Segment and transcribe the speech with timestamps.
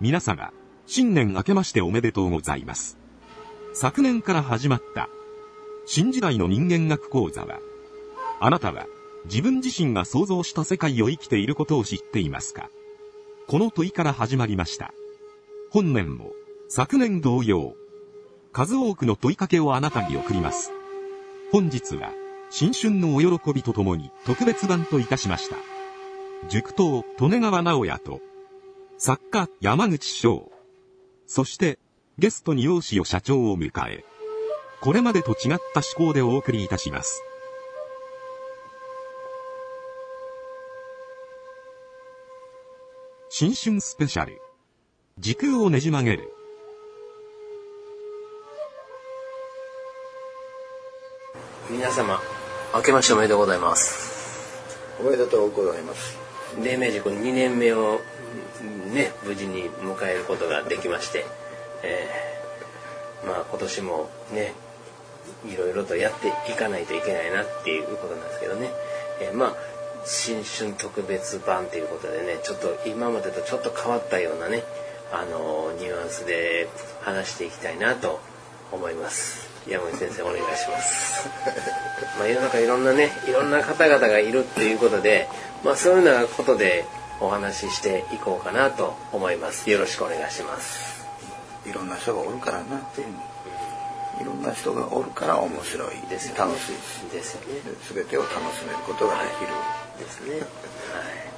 [0.00, 0.52] 皆様、
[0.84, 2.98] 新年明けましておめでとうございます。
[3.72, 5.08] 昨年から始まった
[5.86, 7.60] 新時代の人間学講座は、
[8.40, 8.86] あなたは
[9.26, 12.68] 自分自身が想像した世界を生きていることを知っていますか？
[13.46, 14.92] この問いから始まりました。
[15.70, 16.32] 本年も
[16.68, 17.74] 昨年同様、
[18.50, 20.72] 数多くの問いかけをあなたに送ります。
[21.52, 22.14] 本日は
[22.48, 25.56] 新春のお喜びとともに特別版といたしました。
[26.48, 28.20] 塾頭利根川直也と
[28.96, 30.50] 作家山口翔。
[31.26, 31.78] そして、
[32.16, 34.02] ゲストに容姿を社長を迎え、
[34.80, 37.22] これまでと違った思考でお送りいたします。
[43.28, 44.40] 新春スペシャル。
[45.18, 46.31] 時空をねじ曲げる。
[51.72, 52.20] 皆様、
[52.74, 54.92] 明けましておめでとうございます。
[55.00, 56.18] おめでとうございます。
[56.62, 57.98] 黎明塾2年目を
[58.92, 61.24] ね無事に迎えることができまして、
[61.82, 64.52] えー、まあ今年もね
[65.46, 68.68] いろいろとやっていかないといけないなっていうことなんですけどね、
[69.22, 69.54] えー、まあ
[70.04, 74.62] 新春特別版ということでねちょっと今までとちょっと変わったようなね
[75.10, 76.68] あのニュアンスで
[77.00, 78.20] 話していきたいなと
[78.72, 81.28] 思います山口先生お願いします。
[82.18, 85.28] まあ世の中いろんなねいろんな方々がいるっていうことで
[85.62, 86.84] まあそういうようなことで
[87.20, 89.70] お話ししていこうかなと思います。
[89.70, 91.06] よろしくお願いします。
[91.64, 93.06] いろんな人がおるからなっていう。
[94.20, 97.10] いろんな人がおるから面白いです、ね、楽しい。
[97.10, 97.60] ですよね。
[97.92, 99.58] 全てを楽しめることができる、は
[99.96, 100.34] い、ですね。
[100.34, 101.32] はい。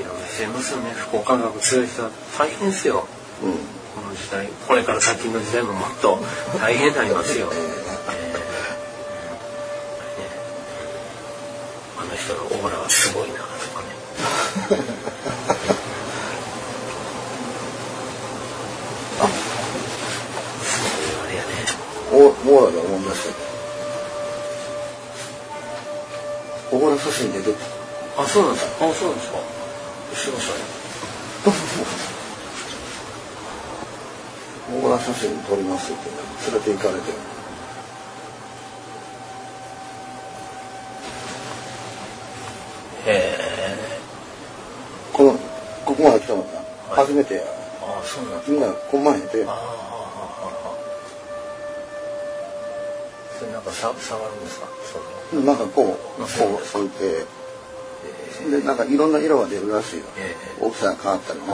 [0.00, 0.04] い。
[0.04, 0.90] ろんな人いますよね。
[0.92, 3.06] 福岡学強い人は大変ですよ、
[3.42, 6.18] うん、この時代これから先の時代ももっと
[6.58, 7.52] 大変になりますよ、
[12.22, 13.88] 人のオーラはすごいなとかね。
[19.20, 19.24] あ、
[21.24, 21.48] あれやね。
[22.12, 22.14] お、
[22.44, 23.18] モーラで思いまし
[26.70, 26.76] た。
[26.76, 27.54] オーラ写真出て
[28.16, 28.86] あ、そうなんですか。
[28.86, 29.38] あ、そうなんですか。
[30.14, 30.60] しましたね。
[34.74, 36.10] オーラ写真撮りますって。
[36.50, 37.12] 連れて行かれて。
[45.12, 45.32] この
[45.84, 46.48] ここまで来たのが
[46.90, 47.42] 初めてや、
[47.82, 49.28] ああそうなんみんなこんまへんて。
[49.28, 49.36] そ
[53.44, 54.66] れなんかさ触るんですか？
[55.30, 56.24] そなんかこうこう
[56.78, 57.26] 置いて
[58.50, 60.04] でなんかいろんな色が出るらしいよ、
[60.60, 61.46] 大きさが変わったりね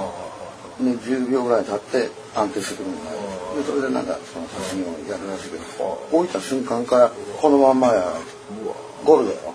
[0.80, 3.10] で10秒ぐらい経って安定してくるのが
[3.56, 5.64] でそれでなんかその写真をやるらしいけど
[6.12, 8.14] 置いた瞬間からこのまんまや。
[9.04, 9.54] ゴールドやろ。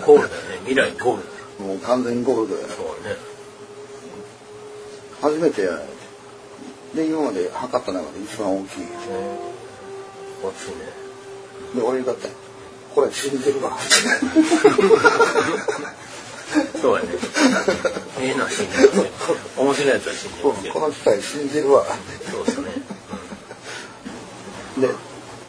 [0.00, 0.58] ゴールドやね。
[0.64, 1.22] 未来ゴール
[1.58, 2.68] ドもう完全にゴールドや。
[2.68, 3.16] そうね。
[5.20, 5.78] 初めてや。
[6.94, 8.84] で今まで測った中で一番大きい。
[10.42, 10.76] 大きいね
[11.74, 12.28] で俺だって。
[12.94, 13.76] これ信じるわ。
[16.80, 17.08] そうやね
[18.18, 18.90] ええな信じる
[19.56, 20.30] 面白いやつは信
[20.62, 21.84] じるこの機械信じるわ。
[22.30, 22.68] そうですね、
[24.78, 24.88] で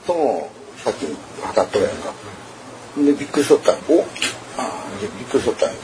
[0.05, 1.05] ともさっき
[1.43, 2.13] 測っとるやんか。
[2.97, 3.75] でびっくりしとったお
[4.57, 5.81] ああびっくりしとったやんか。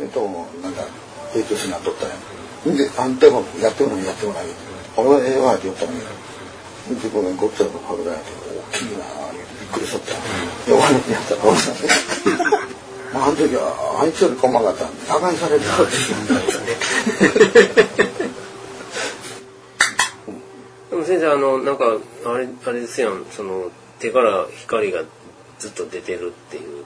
[0.00, 0.20] えっと
[0.62, 0.82] なんか
[1.32, 2.08] 影響しなっとったん。
[2.08, 2.16] や
[2.76, 4.44] であんたもやってもやってもない。
[4.96, 5.94] 俺はええわって言ったんや
[6.90, 10.12] 自分がごっつぁんの体やけど大きいなびっくりしとった。
[10.12, 11.72] やったら俺さ
[13.14, 15.84] まああの時はあいつより細かったんで馬鹿にされるから
[20.90, 21.84] でも先生あのなんか
[22.26, 23.70] あれあれですやんその
[24.00, 25.02] 手から光が
[25.58, 26.84] ずっと出てるっていう。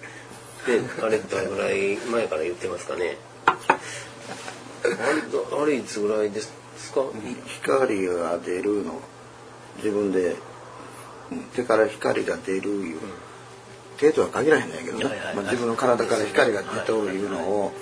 [0.66, 3.16] であれどれぐらい前から言ってますかね。
[3.56, 3.62] あ
[4.84, 6.52] れあれいつぐらいです
[6.92, 7.02] か？
[7.46, 9.00] 光が出るの。
[9.78, 10.36] 自分で
[11.54, 13.00] 手から光が出るいう、うん、
[13.98, 15.04] 手とは限らへんねんけどね、
[15.34, 17.72] まあ、自分の体から光が出とるいうのを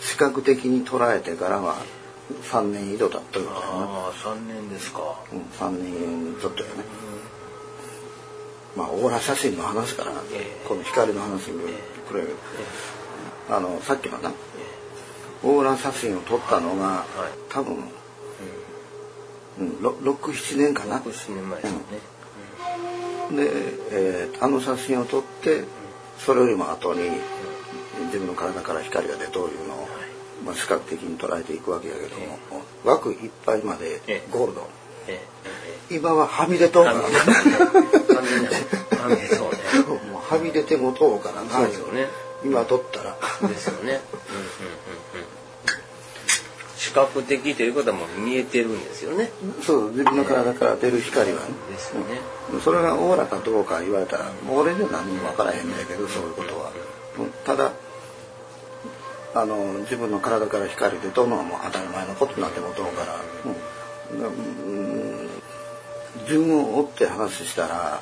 [0.00, 1.76] 視覚的に捉えてからは
[2.50, 3.68] 3年以上経っとるみたいな。
[3.68, 5.00] ああ3年ですか、
[5.32, 6.84] うん、3年ちょっとよね、
[8.76, 11.60] まあオーラ写真の話から、えー、この光の話に
[12.08, 12.36] くれる、
[13.48, 17.06] えー、あのさっきのな、えー、オーラ写真を撮ったのが、はい、
[17.50, 17.76] 多分、
[19.58, 20.98] うん、67年かな。
[21.00, 21.78] 67年前ですね、
[22.88, 22.93] うん、
[23.30, 23.50] で、
[23.92, 25.64] えー、あの写真を撮って
[26.18, 27.02] それよりも後に
[28.06, 29.88] 自分の体から光が出というのを、
[30.44, 32.38] まあ、視覚的に捉えていくわけやけども、
[32.84, 34.00] 枠いっぱいまで
[34.30, 34.68] ゴールド、
[35.90, 36.84] 今ははみ出とう。
[36.84, 37.02] からな
[40.20, 42.06] はみ出てもとうからなね
[42.44, 43.16] 今撮ったら
[43.48, 43.82] ですよね。
[43.82, 44.93] うんうん
[46.94, 49.30] 覚的ということはもう見えてるんですよね。
[49.62, 52.20] そう自分の体から出る光はねですよね。
[52.62, 56.70] それがオーラかどうか言われたらもう俺には何も分からへんねんけどそういうことは
[57.18, 57.72] うんただ
[59.34, 63.54] あの自分の体から光出とんのはもう当たり前のことになってもとうから、うん
[64.20, 64.80] う
[65.20, 65.28] ん
[66.28, 68.00] 順を追って話したら、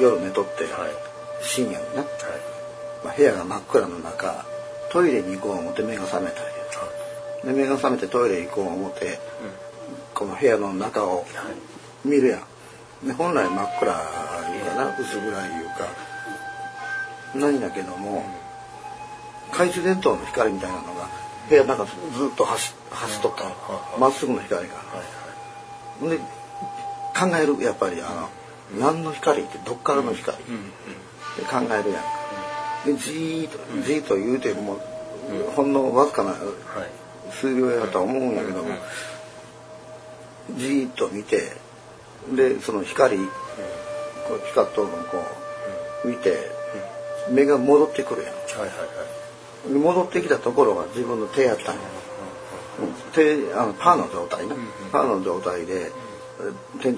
[0.00, 0.90] 夜寝とって、はい。
[1.42, 2.06] 深夜にな、はい。
[3.04, 4.44] まあ、部屋が真っ暗の中
[4.90, 6.50] トイレに行こう思って目が覚めたんや
[7.44, 9.18] で目が覚めてトイレ行こう思って
[10.14, 11.24] この部屋の中を
[12.04, 13.06] 見るやん。
[13.06, 13.96] で本来真っ暗い
[14.62, 16.08] うかな薄暗いいうか。
[17.34, 18.24] 何だけども
[19.50, 21.08] 懐中電灯の光みたいなのが
[21.48, 21.90] 部屋の中ず
[22.32, 23.50] っと走走っとったの。
[23.98, 24.74] まっすぐの光が。
[26.08, 26.18] で
[27.18, 28.28] 考えるやっぱりあ
[28.76, 32.00] の何の光ってどっからの光、って考えるや
[32.84, 32.96] ん。
[32.96, 34.78] でじーっとじーっと言うても
[35.56, 36.38] ほんのわずかなはい。
[37.32, 38.70] 数秒やとは思うんやけども
[40.56, 41.52] じーっと見て
[42.34, 43.24] でその光こ
[44.34, 45.24] う光っとるのをこ
[46.04, 46.50] う見て
[47.30, 48.34] 目が戻ってくるやん。
[48.34, 48.74] はいはいは
[49.68, 49.72] い。
[49.72, 51.80] で戻ってきたところが自分の手やったんや。
[52.80, 54.54] うん手あのパーの状態ね、
[54.92, 55.90] パーの状態で
[56.40, 56.96] え天井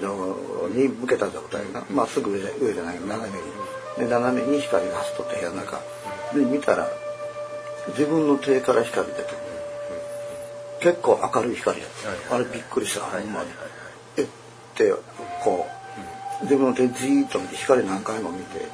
[0.75, 3.43] に向けた状態がまっすぐ上じゃ上じゃない斜めに。
[3.97, 5.79] で斜めに光が走っとって部屋の中。
[6.33, 6.87] で見たら
[7.89, 9.27] 自分の手から光出てる
[10.81, 11.79] 結構明るい光
[12.31, 13.49] あれびっくりした、ほんまに。
[14.17, 14.25] えっ
[14.75, 14.93] て
[15.43, 15.67] こ
[16.41, 18.65] う自分の手じーっと見て光何回も見て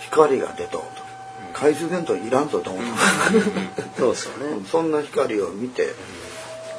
[0.00, 1.04] 光が出とうと。
[1.52, 4.64] 懐中電灯いらんぞと思った、そうですよね。
[4.70, 5.94] そんな光を見て、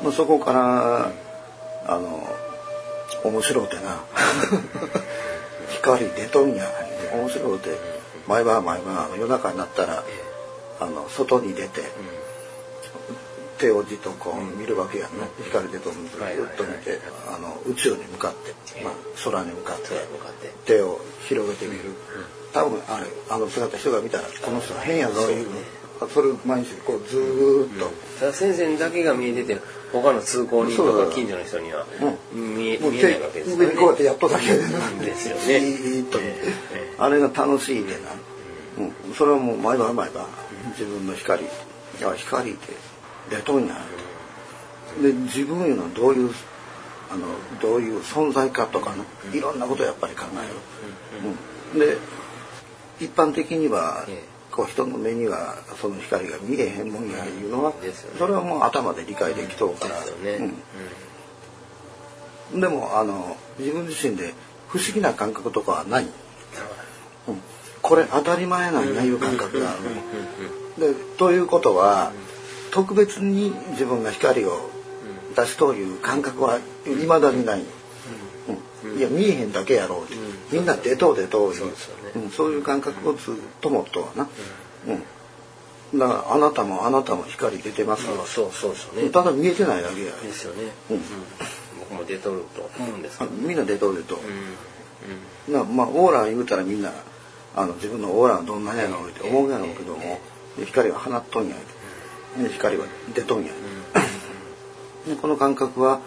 [0.04, 1.12] まあ、そこから
[1.88, 2.28] あの
[3.24, 4.04] 面白うてな。
[5.70, 6.66] 光出とんや。
[7.14, 7.70] 面白うて
[8.28, 10.04] 毎晩毎晩夜中になったら
[10.80, 11.82] あの外に出て、
[13.58, 16.54] 手をじっとこう見るわけやんね、光出とんのずはいはいはい。
[16.54, 18.94] っと見てあの宇宙に向かって、まあ、
[19.24, 19.90] 空に向かって
[20.66, 21.92] 手を広げてみる、
[22.54, 25.48] 多分あれあの姿人が見たらこの人変やぞいう
[26.14, 27.86] それを毎日こうずーっと、
[28.20, 29.62] ただ先生にだけが見えてて、
[29.94, 31.86] 他の通行人とか近所の人には
[32.34, 33.68] 見え見えないわけですね。
[33.68, 36.04] にこうやってやっとだけですよね。
[36.98, 38.12] あれが楽しいでな、
[39.08, 40.28] うん、それはもう毎晩毎晩
[40.72, 41.46] 自分の光
[42.04, 42.74] あ光って
[43.30, 43.76] 出とんや
[45.02, 46.32] で自分いうのはどういう
[47.12, 47.28] あの
[47.62, 50.54] どういう存在かとかねいろんなことをやっぱり考える、
[51.74, 51.98] うん、で
[53.00, 54.36] 一般的にはええ。
[54.56, 57.74] こう人の目にはその光が見えへんもんやいうのは
[58.18, 59.96] それはもう頭で理解できとうから。
[62.54, 62.62] うん。
[62.62, 64.34] でもあの自分自身で
[64.70, 66.08] 不思議な感覚とかはない、う。
[67.34, 67.42] ん、
[67.82, 69.74] これ当たり前なんやいう感覚があ
[70.78, 72.14] るでということは
[72.76, 74.70] 特別に自分が光を
[75.34, 77.64] 出すという感覚はいまだにない、
[78.84, 78.98] うん。
[78.98, 80.16] いや見えへんだけやろうって、
[80.52, 81.70] みんな出とう出とうそう
[82.16, 84.28] うん、そういう感覚をずっと持っとはな、
[85.94, 89.10] うん、だからあなたもあなたも光出てますよ、まあそうそうですよね。
[89.10, 90.64] ただ見えてないだけや、ですよね。
[90.92, 91.02] うん。
[91.80, 93.34] 僕も出とると思うんですけあど。
[93.34, 94.20] みんな出とう出とう、
[95.48, 95.54] うん。
[95.54, 96.92] なまあオーラ言うたらみんな
[97.56, 100.20] あの自分のオーラはどんなんやろうって思うやろうけども、
[100.58, 101.56] で光は放っとんや
[102.38, 103.52] で光は出とんや、
[105.08, 106.02] でこの感覚は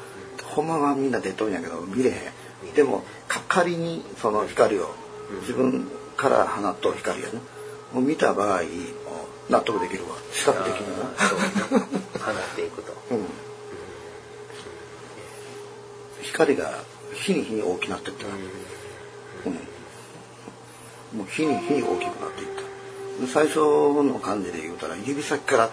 [0.44, 2.74] ほんまはみんな出とんやけど見れへん。
[2.74, 4.94] でもか仮にその光を
[5.42, 7.40] 自分から放っとう光やね
[7.92, 8.62] もう見た場合
[9.48, 10.16] 納得できるわ。
[10.32, 11.44] 視覚的にあーそうね
[12.18, 12.92] 放っていくと。
[12.92, 13.26] な、 うん、
[16.22, 19.54] 光が日に日に大きくなってった、うん、
[21.18, 22.62] もう日に日に大きくなっていった。
[23.24, 25.70] で最初の感じで言うたら指先から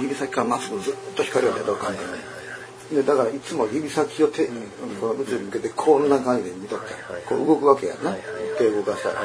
[0.00, 1.94] 指先からまっすぐずっと光が出た感
[2.90, 4.46] じでだからいつも指先を手、
[5.00, 8.14] この宇宙に向けてこんな感じで見とって、はいはいこう動くわけやな、
[8.58, 9.22] 手動かしたら、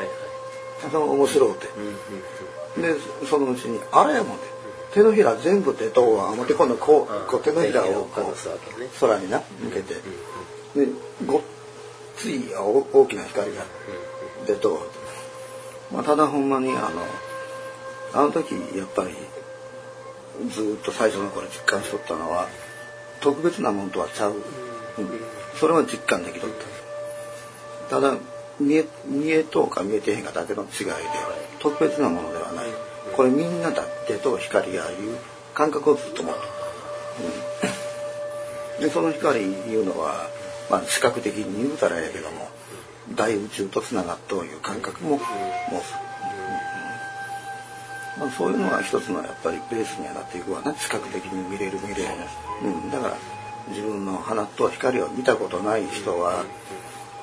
[0.90, 1.94] その面白うて、うんうん
[2.82, 2.94] で
[3.28, 4.44] そのうちにあれやもんで
[4.94, 7.24] 手のひら全部出とうわ思って今度こうん。
[7.24, 9.96] うこう手のひらをこう空にな向けて。
[9.96, 10.88] で
[11.26, 11.42] ごっ
[12.16, 13.64] つい大大きな光が
[14.46, 14.80] 出とう
[15.94, 17.06] まあただほんまにあの
[18.14, 19.16] あの時やっぱり
[20.50, 22.48] ずーっと最初の頃実感しとったのは
[23.20, 24.42] 特別なもんとはちゃう、うん、
[25.56, 26.50] それは実感できとっ
[27.90, 27.98] た。
[27.98, 28.18] ただ
[28.60, 30.94] 見え見えとうか見えてへんかだけの違いで
[31.60, 32.66] 特別なものではない。
[33.16, 35.18] これみんなだってと光がいう
[35.54, 36.58] 感覚をずっと持っと
[38.82, 40.30] でその光いうのは、
[40.70, 42.50] まあ、視覚的に言うたらええけども
[43.16, 45.24] 大宇宙とつながっという感覚も持つ、
[48.20, 52.10] まあ、そういうのが一つのやっぱりベースにはなっていくわな視覚的に見れる見れる、
[52.64, 53.18] うん、だから
[53.70, 56.44] 自分の放っと光を見たことない人は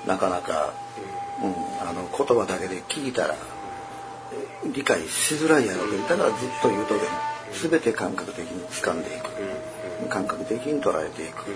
[0.06, 0.72] なかなか、
[1.42, 3.34] うん、あの言葉だけで聞いたら
[4.72, 7.06] 理解しづらいやろうけどだからずっと言うとでも
[7.70, 9.74] 全て感覚的に掴んでいく。
[10.08, 11.46] 感覚的に捉えていく、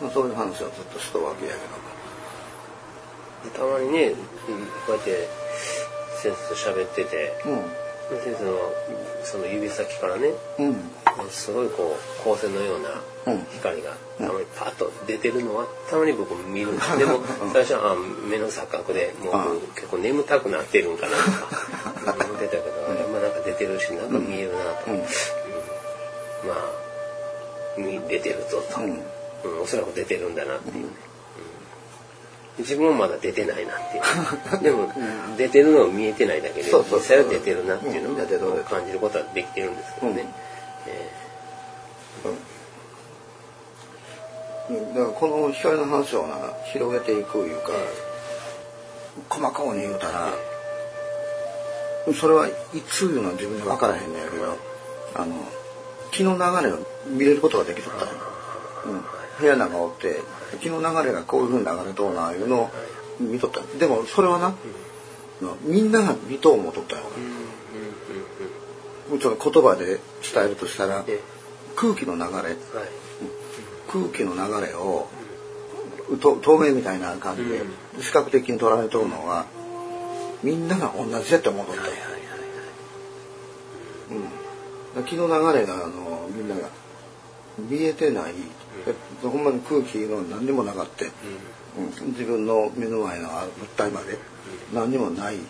[0.00, 1.58] まあ、そういう話をずっとしとわけやけ
[3.48, 4.10] どたまにね
[4.86, 5.28] こうやって
[6.20, 7.90] 先生と喋ってて、うん。
[8.18, 8.58] 先生の
[9.22, 10.74] その指先からね、うん、
[11.30, 12.88] すごいこう光線のような
[13.52, 17.20] 光がたまにパッと出てるのはたまに僕見るんですでも
[17.52, 17.96] 最初はあ
[18.28, 21.16] 目の錯覚でもう結構眠たくなってるんかな。
[22.00, 22.64] とか思ってたけど、
[23.12, 25.04] まあなんか出てるしなんか見えるなと、うん、ま
[26.56, 31.09] あ出てるぞと、うん、おそらく出てるんだなっていうね。
[32.58, 34.62] 自分はまだ出てないなっていう。
[34.62, 34.92] でも
[35.36, 38.22] 出てるのを見えてないだけで実際は出てるなっていうの
[38.54, 40.26] を感じることはできてるんですけどね。
[44.70, 46.36] だからこの光の話をな
[46.72, 47.72] 広げていくいうか、
[49.28, 50.32] 細かに言うたら、
[52.14, 52.52] それはい
[52.88, 54.56] ついうのは自分で分からへんねんけど
[55.14, 55.34] あの
[56.10, 58.04] 気の流れを見れることができとった、
[58.88, 59.04] うん、
[59.40, 60.20] 部屋なんかおって
[60.60, 62.70] 気の流れがこういうふうに流れとうないうのを
[63.18, 63.60] 見とった。
[63.78, 64.54] でもそれはな、
[65.62, 67.02] みんなが見とう思とったよ、
[69.12, 70.00] うん、ちょっと言葉で伝
[70.44, 71.04] えるとしたら
[71.76, 72.56] 空気の流れ、
[73.88, 75.08] 空気の流れを
[76.20, 77.62] 透明みたいな感じで
[78.00, 79.46] 視覚的に捉えとるのは
[80.42, 81.82] みんなが同じやって思っとった、
[84.98, 86.68] うん、気の流れがあのみんなが
[87.58, 88.32] 見えてない、
[89.22, 91.10] うん、ほんまに空気の何にもなかって、
[91.76, 94.18] うん、自分の目の前の物体まで。
[94.72, 95.40] 何にもない、うん。
[95.40, 95.42] っ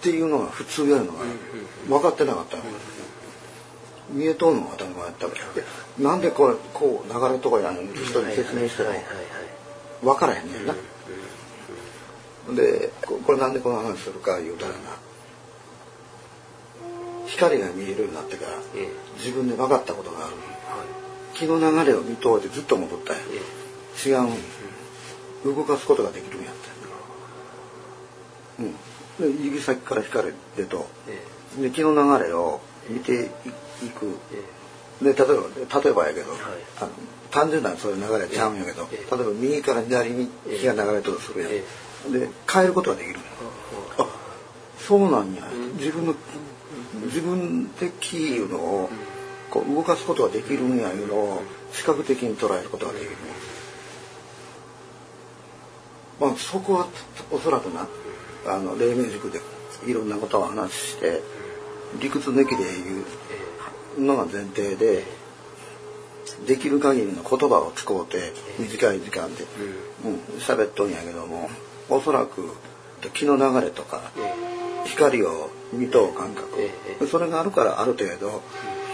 [0.00, 1.18] ていうのが普通やるのが
[1.88, 2.62] 分かってなかったの、
[4.10, 8.90] 見えとんのが当たり前やったわけなんでこれこう流れとかやん人に説明しても
[10.02, 10.74] 分からへんねんな。
[12.54, 14.76] でこれなんでこの話するか言うたらな。
[17.26, 18.58] 光が見えるようになってから
[19.18, 20.34] 自分で分かったことがある、
[21.34, 23.22] 気の流れを見通ってずっと戻ったんや、
[24.06, 24.10] 違
[25.44, 26.60] う、動かすことができるんやって、
[29.22, 30.86] うん、で指先から光出と、
[31.60, 33.30] で気の流れを見て
[33.84, 34.18] いく、
[35.02, 36.32] で例えば例えばやけど、
[36.80, 36.90] あの
[37.30, 43.18] 単純なそういう流れちゃうんやけど、例えば右から左に日が流れとするやん、で変えることができる、
[43.98, 44.06] あ
[44.78, 45.42] そうなんや、
[45.76, 46.14] 自分の
[47.06, 48.90] 自分的いうのを
[49.52, 51.42] こう動かすことができるんやいうのを
[51.72, 53.10] 視覚的に捉えることができる、
[56.18, 56.86] まあそこは
[57.30, 57.86] おそらくな
[58.46, 59.40] あの黎明塾で
[59.86, 61.20] いろんなことを話して
[62.00, 62.64] 理屈抜きで
[63.98, 65.04] 言うのが前提で
[66.46, 69.44] できる限りの言葉を使うて短い時間で
[70.38, 71.50] 喋、うん、っとんやけども
[71.90, 72.56] おそらく
[73.12, 74.12] 気の流れとか
[74.86, 76.46] 光を見とう感覚。
[77.06, 78.42] それがあるからある程度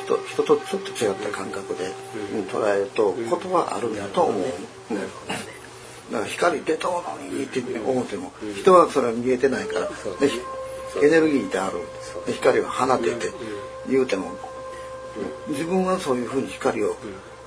[0.08, 1.92] 人人とちょっと違った感覚で、
[2.34, 4.42] うん、捉えるとことはあるんやと思う。
[4.90, 4.98] うん
[6.10, 9.90] だから光出とうのにって思っても人はそれは見えてないから
[11.02, 11.76] エネルギーである。
[12.32, 13.30] 光を放てて
[13.88, 14.32] 言うても
[15.48, 16.96] 自分はそういうふうに光を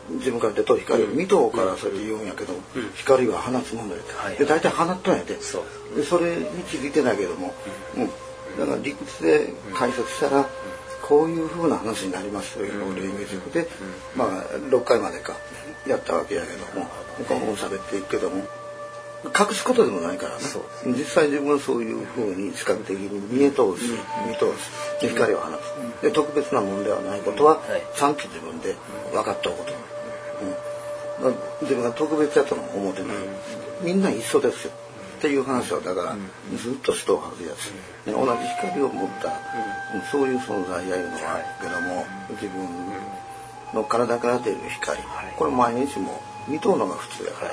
[0.09, 2.53] 自分から出とう光を見とうからそれで言うんやけど
[2.95, 4.01] 光は放つものや
[4.37, 4.45] で。
[4.45, 5.35] 大体放っとんやで。
[5.35, 7.53] でそれに気づいてないけども、
[7.95, 8.07] うん、
[8.59, 10.47] だから理屈で解説したら
[11.11, 13.67] こういうふうな話になりますというのを黎明塾で、
[14.15, 14.29] まあ
[14.71, 15.35] 6回までか
[15.85, 16.87] やったわけやけども
[17.27, 18.37] 他も喋っていくけども
[19.25, 20.43] 隠すことでもないからね
[20.85, 23.91] 実際自分はそういうふうに視覚的に見え通す
[24.25, 25.05] 見通す。
[25.05, 25.51] 光を放
[25.99, 26.01] つ。
[26.01, 27.59] で特別なものではないことは
[27.93, 28.73] ちゃんと自分で
[29.11, 29.73] 分かっておくこと、
[31.25, 31.33] うん。
[31.33, 33.17] まあ、自分が特別やとも思ってない。
[33.81, 34.71] みんな一緒ですよ
[35.21, 36.15] っていう話をだから
[36.57, 37.69] ずっとしとはずやし、
[38.07, 39.29] 同じ光を持った、
[40.11, 42.67] そういう存在やいうのはあるけども自分
[43.71, 44.99] の体から出る光、
[45.37, 47.51] これ毎日も見とうのが普通やから、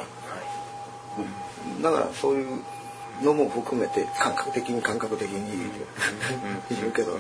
[1.83, 2.63] だからそういう
[3.23, 5.71] のも含めて感覚的に感覚的に
[6.75, 7.19] 言うけど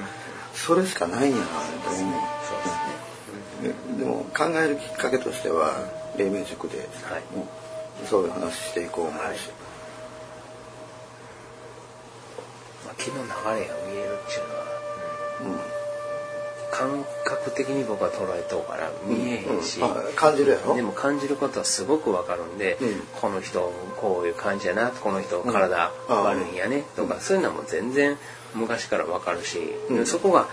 [0.54, 1.44] それしかないんやな
[1.84, 3.98] と思う。
[3.98, 5.74] でも考えるきっかけとしては
[6.16, 6.88] 黎明塾で、
[8.08, 9.50] そういう話していこう思うし。
[12.98, 15.78] 気の流れが見えるっていうのは、
[16.70, 19.62] 感覚的に僕は捉えとうから見えへん。
[19.62, 19.80] し、
[20.14, 20.76] 感じるやろ？
[20.76, 23.00] でも感じることはすごくわかるんで、うん。
[23.20, 28.16] この人こういう感じやなこの人体悪いんやねとか、そういうのはもう全然
[28.54, 29.58] 昔からわかるし、
[29.90, 30.06] うん。
[30.06, 30.46] そこが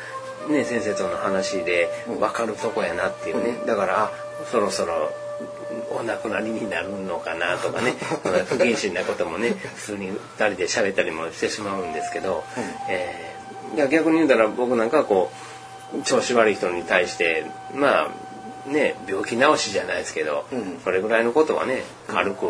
[0.49, 1.89] ね先生との話で
[2.19, 4.11] わかるとこやなっていうね、だからあ
[4.51, 5.11] そろそろ
[5.91, 7.93] お亡くなりになるのかなとかね
[8.47, 12.43] 不謹慎なこともね普通に2人で喋ったりもしてしまうんですけど、
[12.89, 13.35] えー
[13.73, 15.31] いや逆に言うたら僕なんかはこ
[15.93, 18.09] う調子悪い人に対してま
[18.67, 20.79] あね病気治しじゃないですけど、うん。
[20.83, 22.45] それぐらいのことはね軽く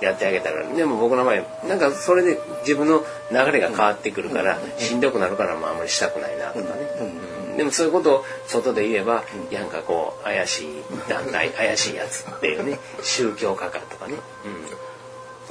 [0.00, 6.68] やってあげたらでも僕の場合なんかそれで自分の流れが変わってくるから、しんどくなるからまああんまりしたくないなとかね、
[7.00, 10.66] うんでもそういうことを外で言えば、なんかこう怪しい
[11.08, 14.14] 団体怪しいやつっていうね 宗教家かとかね、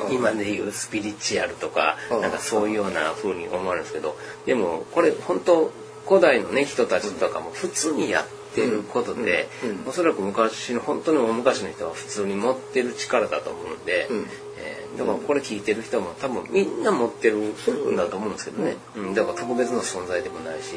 [0.08, 2.22] うん、今で言うスピリチュアルとか、うん。
[2.22, 5.70] なんかそういうような風に思われるんですけどでもこれ本当
[6.08, 9.70] 古代のね人たちとかも普通にやってることで、うん。
[9.72, 9.84] うん。
[9.90, 14.08] おそらく昔の本当に大昔の人は普通に持ってる力だと思うんで、
[14.98, 20.76] だからこれ聞いてる人も多分みんな持ってるんだと思うんですけどね、うん、だから特別な存在でもないし、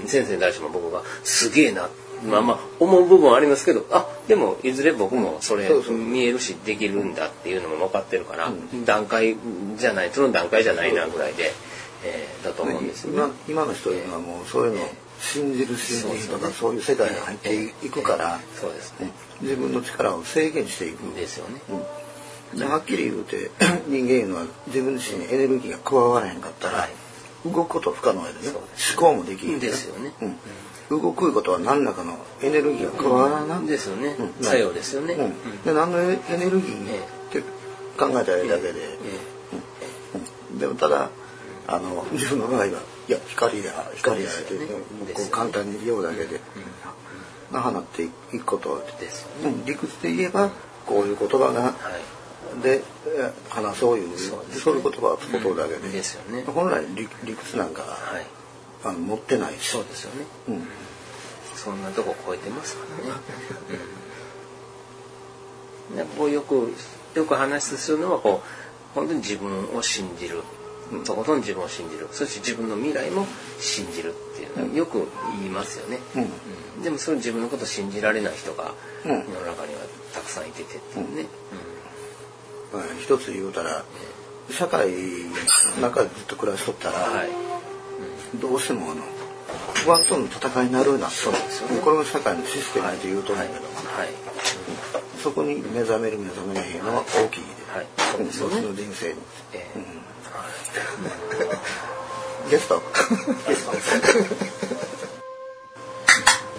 [0.00, 0.08] うん。
[0.08, 1.88] 先生に対しても僕がすげえな
[2.24, 8.52] まあまあ思う部分はありますけどあでもいずれ僕もそれ見えるしできるんだっていうのも分かってるから、
[8.84, 9.36] 段階
[9.76, 11.52] じゃないその段階じゃないなぐらいで、
[12.04, 13.34] えーだと思うんですよね。
[13.48, 14.88] 今今の人はもうそういうのを
[15.20, 19.10] 信じる信じるとかそういう世界に入っていくからそうですね。
[19.40, 21.02] 自分の力を制限していく。
[21.14, 21.60] ですよね。
[22.54, 23.50] ではっきり言うて
[23.88, 26.90] 人間いうのは自分自身にエネルギーが加わらへんかったら、はい。
[27.44, 28.44] 動くこと不可能やでね。
[28.44, 29.58] そう思考もできん。
[29.58, 30.12] ですよね。
[30.90, 34.16] うん、動くことは何らかのエネルギーが加わらな、ですよね。
[34.18, 34.44] うん。
[34.44, 35.14] 作用ですよね。
[35.14, 37.40] うん、で何のエネルギーえって
[37.98, 38.98] 考えたらいいだけで、
[40.52, 40.58] うん。
[40.58, 41.10] でもただ
[41.66, 42.70] あの自分の場合はい
[43.08, 44.58] や光や光やって、そう
[45.14, 46.40] こう簡単に言うだけで、
[47.52, 49.26] が放っていくことです
[49.66, 50.50] 理屈で言えば
[50.86, 51.72] こういう言葉がはい。
[52.60, 54.78] でえ話そういうそうね。
[54.78, 56.44] いう言葉を使うことだけで、ですよね。
[56.44, 58.26] 本来理理屈なんか、はい。
[58.84, 59.68] あの持ってないし。
[59.68, 60.26] そうですよね。
[60.48, 60.66] うん。
[61.56, 63.20] そんなとこ超えてますからね。
[65.90, 66.72] うん、なんかこうよく
[67.14, 70.42] よく話するのはこう本当に自分を信じる。
[71.06, 72.06] とことん自分を信じる。
[72.12, 73.26] そして自分の未来も
[73.58, 76.22] 信じるっていうのはよく言いますよね、うん。
[76.76, 76.82] うん。
[76.82, 78.74] でもそれ自分のことを信じられない人が
[79.06, 79.10] うん。
[79.10, 79.80] 世の中には
[80.12, 81.26] たくさんいててっていうね、
[82.72, 83.84] まあ一つ言うたら
[84.50, 84.90] 社会
[85.76, 87.28] の中でずっと暮らしとったら、はい。
[88.40, 89.02] どうしてもあの
[89.74, 91.80] 不安との戦いになるなそうですよね。
[91.80, 93.68] これが社会のシステムって言うと思うけど、は
[94.04, 94.08] い。
[95.22, 97.86] そこに目覚める目覚めないのは大きいで、はい。
[97.98, 98.56] そうですよね。
[98.56, 99.20] 私の人生に。
[99.54, 99.80] ええ。
[102.50, 102.82] ゲスト。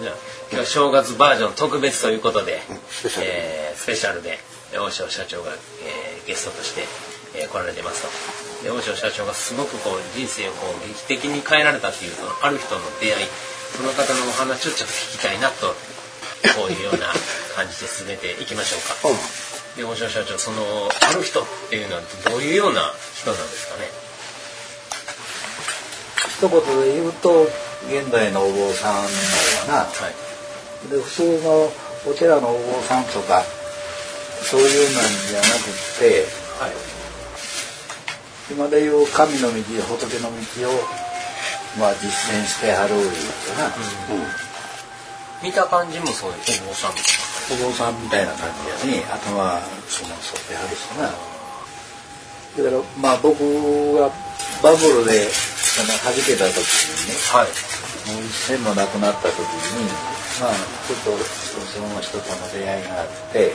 [0.00, 0.14] じゃあ
[0.50, 3.26] 今日は正月バージョン特別ということで、スペシャル。
[3.28, 4.38] えースペシャルで
[4.72, 6.82] 大塩社長が、えーゲストとして、
[7.34, 8.64] えー来られてますと。
[8.64, 13.26] で大塩社長がすごくこう人生をこう劇的に変えられたっていうそのある人の出会い
[13.76, 15.74] その方のお話をちょっと聞きたいなと
[16.56, 17.10] こういうような
[17.56, 19.18] 感じで進めていきましょうか。
[19.76, 23.90] で大塩社長そのある人っていうのはどういうような人なんですかね？
[26.38, 26.50] 一言
[26.84, 27.48] で言うと
[27.88, 29.06] 現代のお坊さんのよ
[29.66, 29.74] うな。
[29.78, 29.86] は
[30.86, 30.90] い。
[30.90, 31.72] で普通の
[32.06, 33.42] お寺のお坊さんとか
[34.44, 36.26] そういうなんじゃなくって
[36.60, 36.72] はい。
[38.52, 40.72] 今で言う神の道仏の道を
[41.80, 43.10] まあ実践してはるいう
[43.56, 43.72] かな、
[45.42, 48.48] 見た感じもそういうお坊さんお坊さんみたいな感
[48.80, 49.04] じやね。
[49.10, 51.08] 頭その沿ってはるしな。
[51.08, 53.40] だからまあ僕
[53.96, 54.10] が
[54.62, 56.60] バブルでその弾けた時
[57.02, 57.48] にねはい。
[58.06, 59.88] もう一銭もなくなった時に
[60.38, 60.54] まあ
[60.86, 61.16] ちょっと
[61.64, 63.52] その人との出会いがあって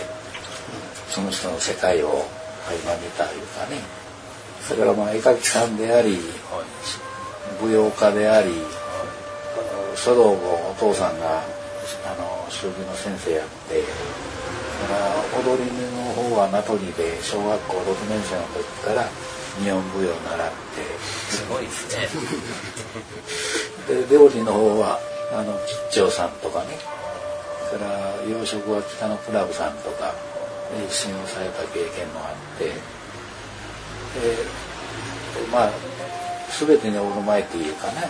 [1.09, 2.25] その人の世界を
[3.17, 3.81] たいうかね。
[4.61, 6.19] それからまあ絵描きさんであり
[7.61, 8.51] 舞踊家であり
[9.95, 11.41] 書道もお父さんが
[12.05, 19.03] あの習字の先生やってだから踊りの方は名取で小学校6年生の時から
[19.59, 20.99] 日本舞踊を習って。
[21.29, 22.07] すごいですね。
[24.07, 24.99] で料理の方は
[25.33, 26.77] あの吉兆さんとかね。
[27.67, 30.13] それから洋食は北のクラブさんとか
[30.77, 32.73] で一緒にされた経験もあってで
[35.51, 35.71] まあ
[36.59, 38.09] 全てにオールマイティーかな、はい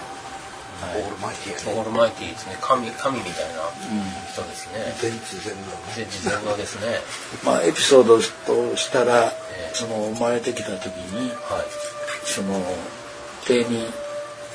[0.80, 3.68] オールマイティーねオールマイティーですね神神みたいな
[4.32, 5.62] 人ですね、全知全能
[5.94, 7.00] 全知全能ですね
[7.44, 11.66] まあエピソードとしたらええその生まれてきた時にはい
[12.24, 12.64] その
[13.46, 13.88] 手に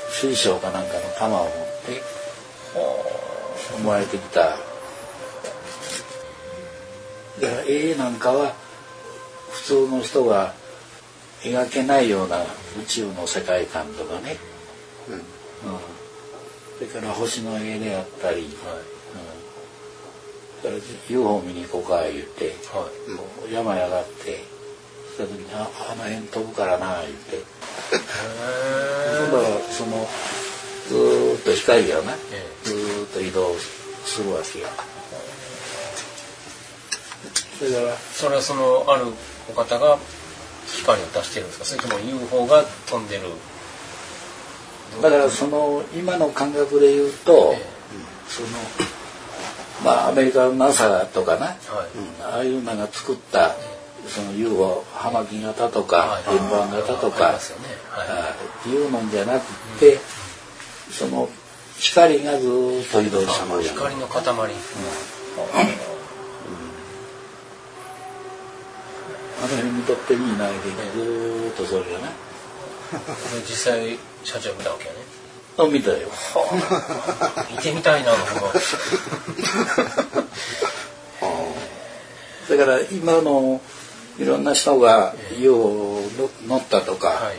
[0.09, 0.87] 水晶かなん。
[0.87, 2.01] かの玉を持って
[3.77, 4.57] 思われてきた
[7.41, 8.53] だから絵なんかは
[9.51, 10.53] 普通の人が
[11.41, 12.41] 描けないような
[12.79, 14.37] 宇宙の世界観とかね、
[15.09, 15.21] うん。
[16.77, 18.57] それから星の絵であったり、うん、か
[20.63, 20.73] ら
[21.09, 22.89] UFO 見に行こうか言って、は
[23.49, 24.55] い、山へ上がって
[25.15, 27.55] した時にああの辺飛ぶからな言って。
[27.91, 30.07] 今度はその
[30.87, 32.07] ずっと光がね、
[32.63, 33.55] ずっと移動
[34.05, 34.67] するわけよ。
[37.57, 39.05] それからそれはそのある
[39.49, 39.97] お方が
[40.67, 41.65] 光を出してるんですか？
[41.65, 43.23] それとも UFO が飛んでる？
[45.01, 47.61] だからその今の感覚で言うと、え
[48.27, 48.47] その
[49.83, 51.57] まあアメリカの NASA とかな、はい、
[52.23, 53.55] ああいうのが作った
[54.07, 57.39] その UFO 葉巻型とか円盤型とか、は
[58.65, 58.69] い。
[58.69, 59.45] いうのじゃなく
[59.79, 59.99] て、
[60.91, 61.29] その
[61.77, 62.49] 光がずっ
[62.91, 64.49] と移動してる光の塊、うん、
[69.47, 70.59] の辺見とってみないで
[70.95, 72.05] ずっとそれがね
[73.47, 74.99] 実際社長見たわけやね。
[75.57, 78.17] あ見たよ、はあ、見てみたいなだ
[82.57, 83.61] から今の
[84.19, 86.01] いろんな人がよう
[86.47, 87.31] 乗ったとか、は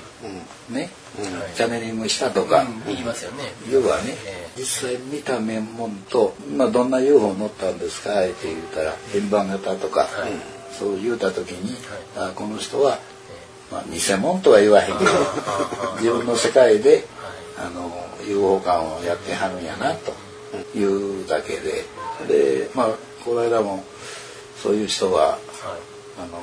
[0.70, 3.44] い、ね、うん、チャネリングしたとか、うん、言いますよね。
[3.70, 8.20] 要はね、えー、実際見た面もんと、まあ、どんな UFO 乗ったんですか？
[8.24, 10.32] って言ったら円盤型とか、はい、
[10.78, 11.74] そう言うた時に、
[12.16, 12.98] はい、あこの人は
[13.70, 15.10] まあ、偽物とは言わへんけど
[15.98, 17.04] 自分の世界で
[17.58, 17.90] あの
[18.24, 20.14] UFO 館をやってはるんやなと
[20.78, 21.84] いうだけで。
[22.28, 22.90] でまあ
[23.24, 23.84] この間も
[24.62, 25.40] そういう人が、はい、
[26.18, 26.42] あの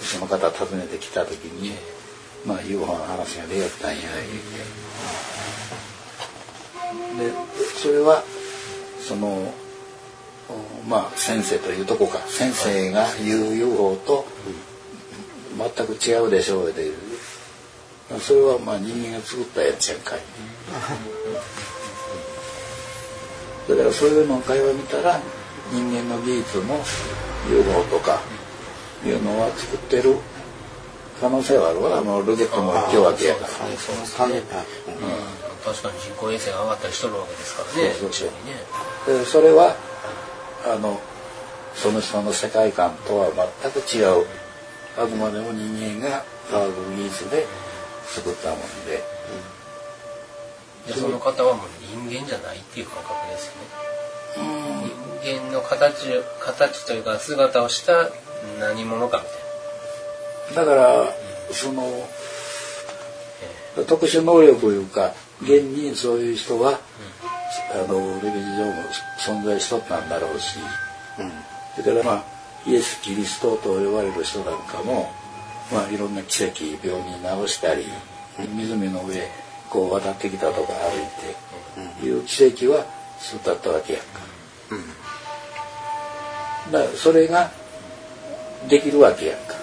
[0.00, 1.74] その方訪ねてきた時に、
[2.46, 4.08] まあ、UFO の話が出会ったんや言
[7.26, 7.28] うて。
[7.28, 7.30] で
[7.82, 8.24] それは
[9.06, 9.52] その
[10.88, 14.26] まあ先生というとこか先生が言う UFO と、
[15.56, 16.90] 全く違うでしょうで
[18.20, 20.20] それはまあ人間が作ったやつやんかい
[23.68, 25.20] だからそういうのを会話見たら
[25.72, 26.78] 人間の技術も
[27.48, 28.20] UFO とか
[29.04, 30.16] いうのは作ってる
[31.20, 33.48] 可能性はあるわあのロケットも今日わけやから、
[35.62, 37.92] 確かに人工衛星が上がったりしとるわけですからね。
[37.92, 38.28] そうそう
[39.04, 39.18] そう。
[39.18, 39.76] でそれは
[40.66, 41.00] あの
[41.74, 43.30] その人の世界観とは
[43.62, 44.26] 全く違う。
[44.98, 47.46] あくまでも人間が科学技術で
[48.06, 49.02] 作ったもんで、
[50.86, 56.06] うん、その方はもう人間じゃないっていう感覚ですよね、うん、人間の形
[56.40, 58.10] 形というか姿をした
[58.58, 59.22] 何者か
[60.48, 60.72] みたいな。
[60.72, 61.08] だから、うん、
[61.52, 61.84] その、
[63.76, 66.80] えー、特殊能力というか現にそういう人は、
[67.72, 70.58] あの歴史上も存在しとったんだろうし、
[71.18, 71.32] うん、
[71.76, 72.40] それからまあ。
[72.66, 75.10] イエス・キリストと呼ばれる人なんかも、
[75.72, 77.86] まあ、いろんな奇跡病人治したり
[78.38, 79.26] 湖の上
[79.70, 81.06] こう渡ってきたとか歩い
[82.00, 82.84] ていう奇跡は
[83.18, 84.20] そうだったわけやんか。
[86.70, 87.50] だからそれが
[88.68, 89.54] できるわけやんか。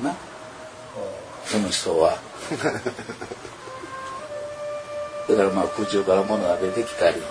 [0.02, 0.14] な？
[1.44, 2.18] その人は。
[5.30, 7.22] だからまあ空中から物が出てきたり。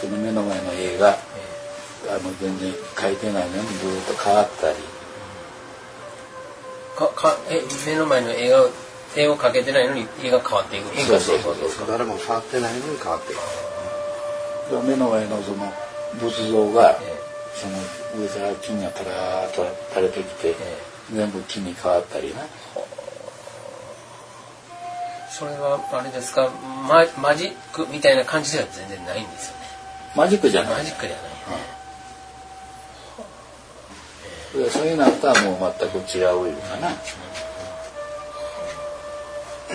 [0.00, 1.16] その目の前の絵が、
[2.10, 4.76] あの全然描いてないのにずっと変わったり。
[6.96, 8.66] かかえ目の前の絵が
[9.16, 11.86] 絵を描けてないのに絵が変わっていく変化していくわけですか？
[11.86, 13.40] 誰も触ってないのに変わっていく。
[14.86, 15.72] 目の前のその
[16.20, 17.16] 仏像が、ええ、
[17.54, 20.54] その上から金がたらーっと垂れてきて、え、
[21.12, 22.42] 全部木に変わったりな、
[25.36, 26.48] それはあれですか？
[26.88, 29.64] ママジックみたいな感じでは全然ないんですよね。
[30.14, 30.74] マジックじゃない。
[30.74, 31.24] マジックじゃない
[34.58, 36.96] ね、うん、そういうのとはもう全く違ういうかな、だ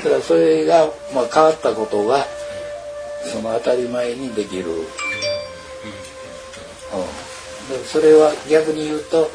[0.01, 2.25] からそれが、まあ、変わったことが
[3.33, 4.85] その当たり前にできる、うん、
[7.85, 9.29] それは逆に言うと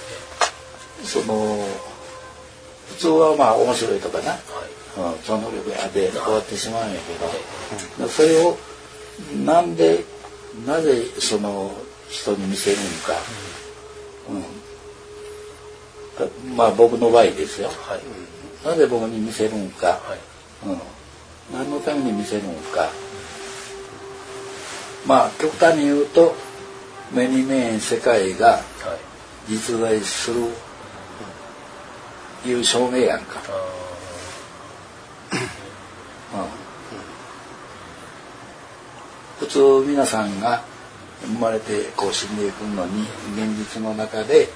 [1.03, 1.59] その
[2.89, 4.39] 普通はまあ面白いとかな、
[4.97, 8.57] うん、超能力やで終わってしまうんやけど、それを
[9.45, 10.05] なんで
[10.67, 11.73] なぜその
[12.09, 13.15] 人に見せるのか、
[16.49, 20.17] うん、まあ僕の場合ですよ、はい、なぜ僕に見せるんか、は
[20.65, 20.79] い、うん、
[21.53, 22.89] 何のために見せるんか
[25.07, 26.35] まあ極端に言うと
[27.13, 28.61] 目に見えん世界が
[29.49, 30.41] 実在する
[32.47, 33.41] いう証明やんか。
[39.39, 40.63] 普通皆さんが
[41.23, 43.03] 生まれてこう死んでいくのに
[43.35, 44.49] 現実の中で、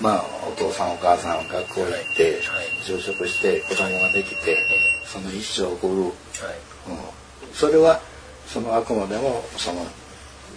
[0.00, 2.40] まあお父さんお母さん学校行って
[2.84, 4.56] 就職して子供ができて
[5.04, 6.12] その一生を送る、うん、
[7.52, 8.00] それは
[8.46, 9.86] そのあくまでもその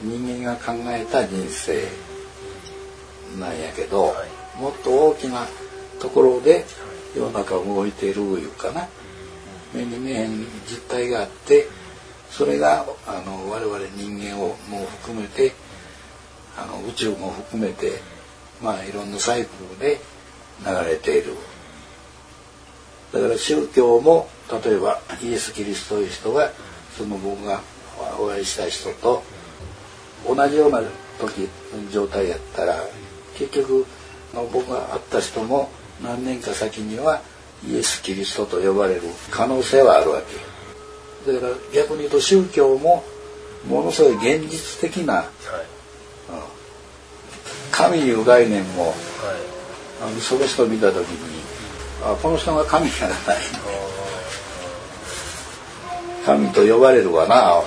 [0.02, 1.84] 人間が考えた人生
[3.40, 4.14] なんやけど、
[4.60, 5.46] もっと大きな
[6.00, 6.66] ところで
[7.16, 8.88] 世の中動いているいうかな。
[9.74, 11.68] 目に見えん実態があって
[12.32, 15.52] それがあの我々人間をも含めて
[16.58, 18.00] あの宇宙も含めて
[18.62, 20.00] まあいろんなサイクルで
[20.66, 21.36] 流れている。
[23.14, 24.30] だから宗教も
[24.64, 26.52] 例えばイエス・キリストという人が
[26.98, 27.62] その僕が
[28.20, 29.22] お会いした人と
[30.26, 30.82] 同じような
[31.20, 31.50] 時
[31.92, 32.78] 状態やったら
[33.38, 33.86] 結局
[34.54, 35.70] 僕が会った人も
[36.02, 37.22] 何年か先には
[37.68, 40.51] イエス・キリストと呼ばれる可能性はあるわけ
[41.26, 43.04] だから逆に言うと宗教も
[43.68, 45.26] ものすごい現実的な、はい、
[47.72, 48.94] 神いう概念も、はい、
[50.02, 51.42] あのその人を見た時に
[52.04, 53.18] あこの人が神じゃない。
[56.26, 57.64] 神と呼ばれるわな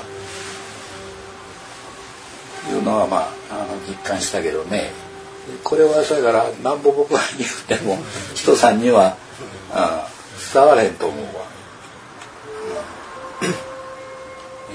[2.73, 4.91] いうのはまああの実感したけどね。
[5.63, 7.99] これはそれからなんぼ僕が言っても
[8.35, 9.17] 人さんには
[9.71, 10.09] あ
[10.55, 11.44] 伝われへんと思うわ、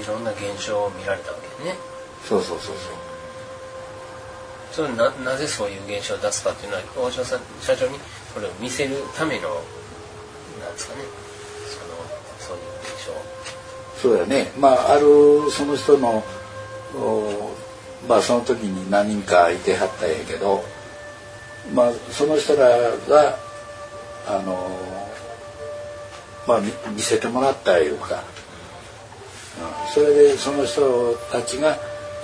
[0.00, 1.74] いろんな現象を見られたわけね。
[2.26, 3.10] そうそうそうそう。
[4.72, 7.98] それななぜそういう現象を出すかっていうのは大島さん社長に
[8.32, 9.48] それを見せるための
[10.60, 11.02] なんですかね。
[11.68, 11.94] その
[12.38, 13.12] そういう現象
[14.00, 14.52] そうやね。
[14.58, 16.22] まああるその人の
[18.08, 20.64] まあその時に何人かいてはったんやけど
[21.74, 22.68] まあその人ら
[23.08, 23.38] が
[24.26, 24.70] あの
[26.46, 26.60] まあ
[26.90, 28.22] 見せてもらったいうか、うん、
[29.92, 31.76] それでその人たちが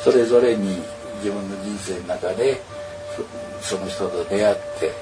[0.03, 0.79] それぞれに
[1.17, 2.61] 自分の人生の中で
[3.61, 4.93] その人と出会って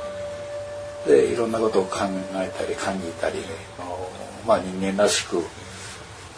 [1.06, 1.98] でいろんなことを考
[2.34, 3.37] えたり感じたり、
[4.46, 5.44] まあ人間らしく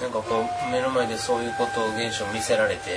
[0.01, 2.90] なんかこう目の前でそういうことを現象を見せられて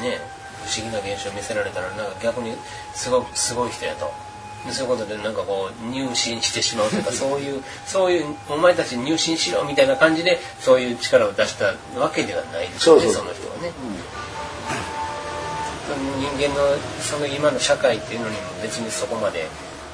[0.00, 0.18] ね
[0.64, 2.54] 不思議な現象を見せられたらなんか逆に
[2.94, 4.21] すごすごい人やと。
[4.70, 13.72] そういうことでなんかこう入信してしまうというかそういうそういうお前たち入信しろみたいな感じでそういう力を出したわけではないですよねその人はね。
[15.90, 19.48] うん、人間のその今の社会っていうのにも別にそこまで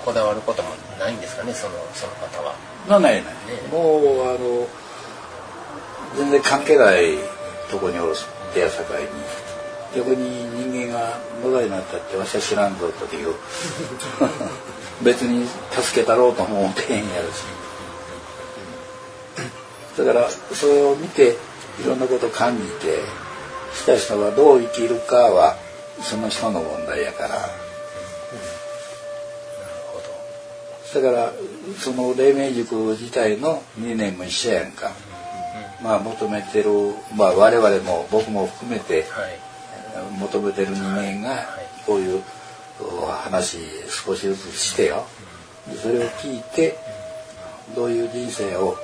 [0.05, 2.55] こだわることもないんですかねそのその方は。
[2.89, 3.23] ないない、ね、
[3.71, 4.67] もうあの
[6.17, 7.19] 全然関係ない
[7.71, 8.15] とこにおる
[8.55, 9.09] 出会社会に
[9.95, 13.35] 逆に人間が無駄になったってわしは知らんぞという。
[15.03, 17.45] 別に助けたろうとも思ってへんやるし。
[19.97, 21.37] だからそれを見て
[21.81, 23.01] いろんなことを感じて
[23.75, 25.57] した人がどう生きるかは
[26.03, 27.49] その人の問題やから。
[30.95, 31.33] だから
[31.79, 34.93] その黎明塾自体の理念も一緒やんか。
[35.83, 36.71] まあ求めてる、
[37.15, 39.05] まあ我々も僕も含めて、
[40.19, 41.47] 求めてる人間が
[41.87, 42.23] こういう
[43.23, 43.59] 話
[43.89, 45.07] 少しずつしてよ。
[45.83, 46.79] それを聞いて
[47.75, 48.77] どういう人生を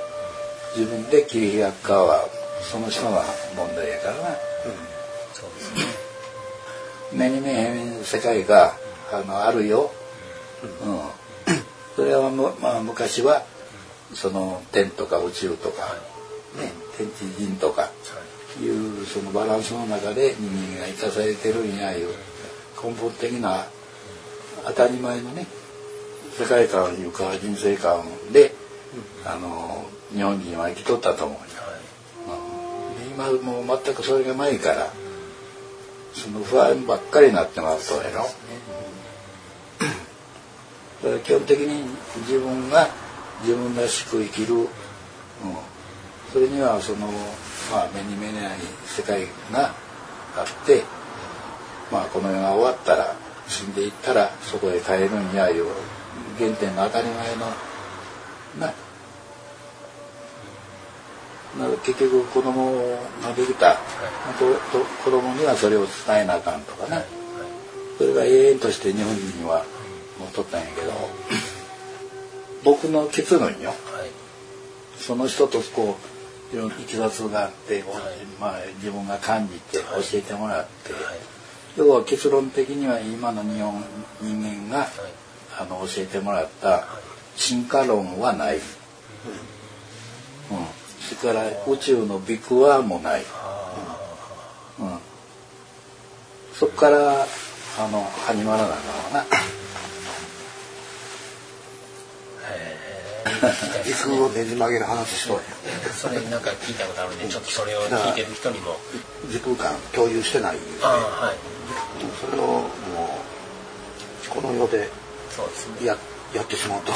[0.76, 2.28] 自分で切り開くかは
[2.60, 3.22] その人の
[3.56, 4.28] 問題やからな、
[7.12, 8.74] うん、目に見えへん世界が
[9.12, 9.90] あのあるよ、
[10.62, 10.98] うん、
[11.96, 13.44] それは、まあ、昔は
[14.12, 15.82] その天とか宇宙とか、
[16.60, 17.90] ね、天地人とか、
[18.62, 22.08] いうそのバランスの中で人間が生かされてるんやいう
[22.82, 23.66] 根本的な
[24.66, 25.46] 当たり前のね
[26.38, 28.52] 世界観いうか人生観で、
[29.24, 31.44] あの日本人は生きとったと思う、は
[33.30, 34.90] い、今もう全くそれがないから
[36.12, 38.24] その不安ばっかりになってますとやろ。
[41.02, 41.84] だから基本的に
[42.20, 42.88] 自分が
[43.42, 44.66] 自分らしく生きる、うん、
[46.32, 47.08] それにはその
[47.70, 49.74] まあ、目に見えない世界が
[50.36, 50.82] あって、
[51.90, 53.14] まあ、この世が終わったら
[53.46, 55.66] 死んでいったらそこへ帰るんやいう
[56.38, 57.46] 原点の当たり前の
[58.58, 58.72] な
[61.84, 62.72] 結局子供
[63.22, 63.76] ができた、はい、
[65.04, 67.04] 子供にはそれを伝えなあかんとかね、はい、
[67.96, 69.64] それが永遠として日本人には
[70.18, 70.92] 持っとったんやけど
[72.64, 73.76] 僕の結論よ、はい、
[74.98, 76.13] その人とこう
[76.52, 77.84] いきさつがあって、はい、
[78.40, 81.02] まあ、自分が感じて教えてもらって、はい、
[81.76, 83.82] 要は結論的には今の日本
[84.20, 84.86] 人間が、
[85.58, 86.84] あの教えてもらった
[87.36, 88.62] 進化論はない、うん、
[91.00, 93.26] それから宇宙のビッグワンもない、うん、
[96.52, 97.26] そこから
[97.78, 99.63] あの始まらなあかんわな
[103.84, 105.40] 時空をねじ曲げる話しとる
[105.92, 108.76] それなんか聞いたことあるんでちょっとそれを聞いてる人にも
[109.30, 110.88] 時空間共有してないあ
[111.22, 111.36] あはい
[112.20, 112.68] それをもう
[114.28, 114.88] この世で
[115.30, 115.96] そうですねや
[116.34, 116.92] やってしまうと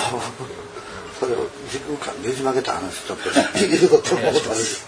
[1.19, 4.87] それを時空間ねじ曲げた話ちょっと聞いてること思ったんです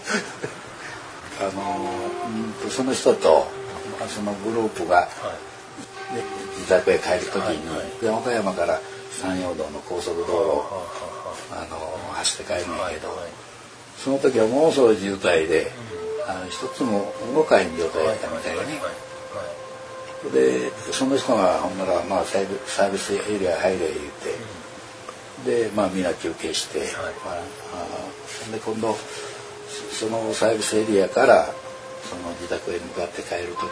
[1.39, 3.47] あのその人と
[3.99, 5.07] まあそのグループが、
[6.57, 8.79] 自宅へ帰る時に、はいで和歌山から
[9.11, 11.10] 山陽道の高速道路
[11.51, 11.77] あはあの
[12.13, 13.51] 走って帰るんあはあやけど、はい
[14.01, 15.69] その時はものすごい渋滞で、
[16.27, 18.81] あの一つも動かへん状態だったみたいでね、
[20.33, 23.93] でその人がほんなら、まあ、サービスエリア入れ言っ
[25.45, 26.79] て、でまあみんな休憩して、
[27.23, 27.43] まあ、
[28.49, 28.95] あで今度
[29.91, 31.45] そのサービスエリアから
[32.09, 33.69] その自宅へ向かって帰る時に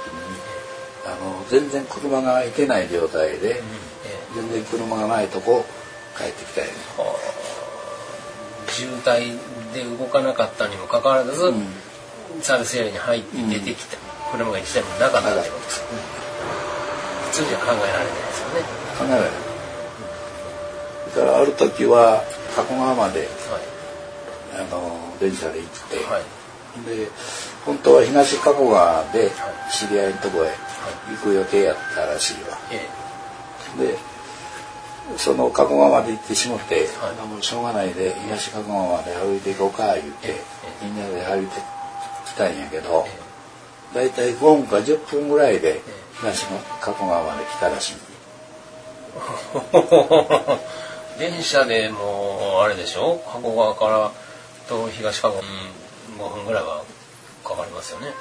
[1.08, 3.64] あの全然車が行けない状態で、
[4.36, 5.66] 全然車がないとこ
[6.16, 6.74] 帰ってきたよね。
[8.80, 9.38] 渋滞
[9.74, 11.54] で動かなかったにもかかわらず、
[12.42, 13.98] サービスエリアに入って出てきた、
[14.32, 15.86] 車が一台もなかったってことですよ、
[17.32, 18.62] 普通じゃ考えられないですよね。
[18.98, 19.30] 考えられない。
[21.16, 22.24] だからある時は
[22.56, 23.30] 加古川まではい。
[24.62, 26.24] あの電車で行って、はい。
[26.86, 27.10] で
[27.66, 29.32] 本当は東加古川で
[29.72, 30.52] 知り合いのとこへ
[31.12, 32.58] 行く予定やったらしいわ。
[32.72, 32.88] え。
[33.82, 33.98] で
[35.18, 37.28] その加古川まで行ってしもって、はい。
[37.28, 41.60] もうしょうがないで東加古川まで歩いていこうか言って、えみんなで歩いて
[42.28, 43.06] きたんやけど、
[43.94, 45.82] だいたい5分か10分ぐらいで
[46.20, 47.94] 東の加古川まで来たらしい。
[51.18, 53.20] え 電車でもうあれでしょ？
[53.26, 54.12] 加古川から
[54.70, 56.84] と東加古、うん、5分ぐらいは
[57.44, 58.08] かかりますよね。
[58.08, 58.14] も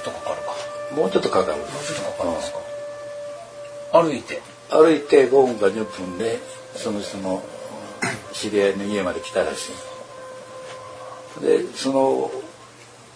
[0.00, 0.54] っとかかるか。
[0.96, 1.58] もうちょっとかかる。
[1.58, 2.58] もうちょっとかかるんですか、
[3.92, 6.38] 歩いて歩いて5分か10分で
[6.74, 7.42] その人の
[8.32, 9.70] 知り合いの家まで来たらし
[11.40, 11.44] い。
[11.44, 12.30] でその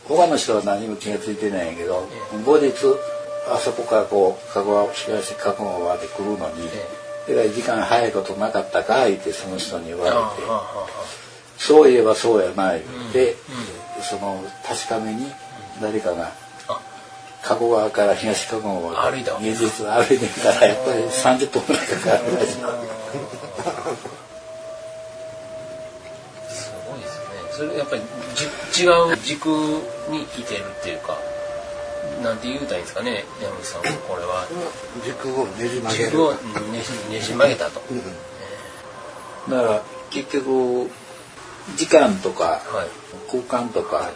[0.04, 2.08] 他の人は何も気が付いてないんやけど
[2.44, 2.72] 後日
[3.52, 6.68] あそこからこう加古川東加古川まで来るのに
[7.28, 10.16] えらい時間早いことなかったか言ってその人に言われて。
[11.58, 12.82] そういえばそうやな言っ
[13.12, 13.34] て
[14.00, 15.26] その確かめに
[15.82, 16.32] 誰かがあ
[17.48, 19.50] 加古川から東加古川歩いたわけ。
[19.50, 22.52] 現実歩いてみたらやっぱり30分ぐらいかかるらしい。
[26.52, 27.24] すごいですね。
[27.52, 28.02] それやっぱり
[28.74, 29.46] じ違う軸
[30.10, 31.16] にいてるっていうか
[32.22, 34.46] なんて言うたらいいんですかね山口さんこれは。
[35.02, 36.10] 時空をねじ曲げる。
[36.10, 36.36] 軸をうん
[36.72, 37.80] ねじねじ曲げたと、
[39.48, 40.90] だから結局
[41.76, 42.88] 時間とかはい。
[43.30, 44.10] 空間とか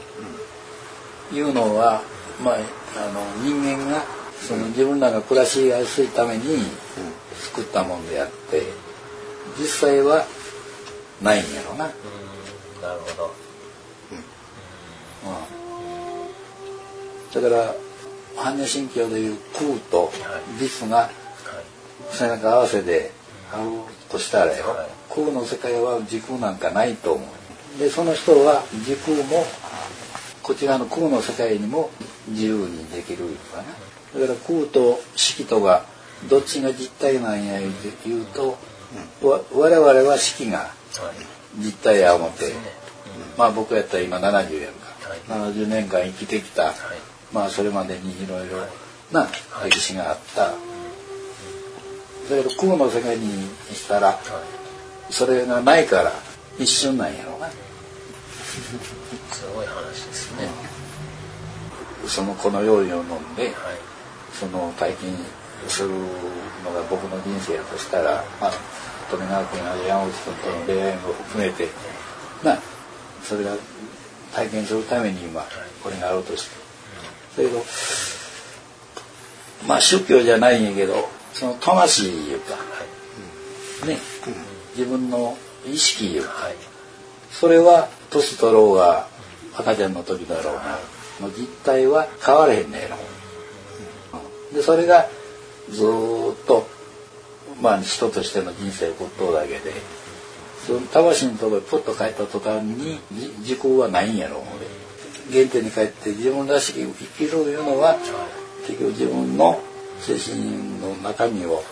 [1.33, 2.03] いうのは、
[2.43, 2.57] まあ、
[2.97, 4.05] あの人間が
[4.41, 6.59] その自分らが暮らしやすいために
[7.35, 8.63] 作ったもんであって
[9.59, 10.25] 実際は
[11.23, 11.87] ないんやろな。
[11.87, 13.43] うんなるほど。
[17.33, 17.75] だから
[18.37, 20.13] 般若心経でいう空と
[20.59, 21.11] 実がはい。
[22.11, 23.11] 背中合わせで
[23.53, 23.63] ある
[24.11, 24.89] としたらよ、はい。
[25.15, 27.79] 空の世界は時空なんかないと思う。
[27.79, 29.47] でその人は時空も
[30.53, 31.89] こっち側の空の世界にも
[32.29, 33.63] 自由にできるいうかな。
[34.21, 35.87] だから空と色とが
[36.29, 37.59] どっちが実体なんや
[38.05, 38.59] 言うと、
[39.27, 40.71] わ我々は色がはい。
[41.59, 42.53] 実体や思って、ね。
[43.39, 45.53] まあ僕やったら今70やんか、はい。
[45.53, 46.75] 70年間生きてきた、はい。
[47.33, 48.49] まあそれまでにいろい。
[48.51, 48.59] ろ
[49.11, 49.27] な
[49.65, 50.55] 歴史があった、だ
[52.29, 55.13] けど空の世界にしたらはい。
[55.13, 56.13] それがないから
[56.59, 57.49] 一瞬なんやろうな。
[59.33, 59.92] すごい話
[62.07, 63.53] そのこの料理を飲んではい。
[64.33, 65.15] その体験
[65.69, 65.95] するの
[66.73, 68.53] が僕の人生やとしたら、まあ、
[69.11, 71.69] 富永君や山口君との出会いも含めて
[72.43, 72.59] な
[73.23, 73.55] それが
[74.35, 75.43] 体験するために今
[75.83, 77.43] これがあるとして。
[77.43, 77.63] だけど
[79.67, 82.35] まあ宗教じゃないんやけどその魂い。
[82.35, 82.57] うか
[83.87, 83.99] ね
[84.77, 86.55] 自分の意識いうかはい。
[87.31, 89.07] それは年取ろうが
[89.55, 90.79] 赤ちゃんの時だろうが
[91.23, 92.97] の実態は変われへんねやろ。
[94.55, 95.07] でそれが
[95.71, 96.67] ずーっと
[97.63, 99.73] まあ人としての人生を送っとうだけで
[100.67, 107.97] その魂のところにポッと帰った途端にじ時空はないんやろう原点に帰って自分らしく生きるいうのは
[108.67, 109.61] 結局自分の
[110.01, 111.63] 精神の中身を、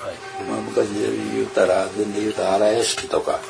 [0.49, 3.41] まあ、昔で言うたら全然言うたら荒屋敷とか、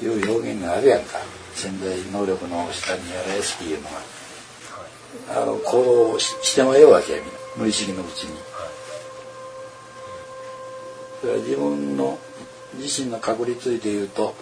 [0.00, 1.18] いう表現があるやんか。
[1.54, 3.98] 潜在能力の下に荒屋敷いうのが
[5.28, 8.34] あの行動をししてもええわけやみんな無意識のうちに。
[11.22, 12.18] だから自分の
[12.74, 14.34] 自身の確率で言うと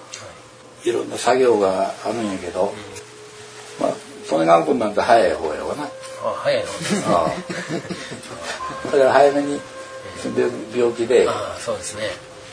[0.84, 2.72] いろんな作業があるんやけど、
[3.80, 3.94] まあ
[4.30, 5.84] 利根川君なんて早い方やわな。
[5.84, 5.88] あ
[6.36, 6.70] 早いの
[7.16, 7.30] ああ
[8.86, 9.60] だから早めに
[10.36, 12.02] 病病気でああそうですね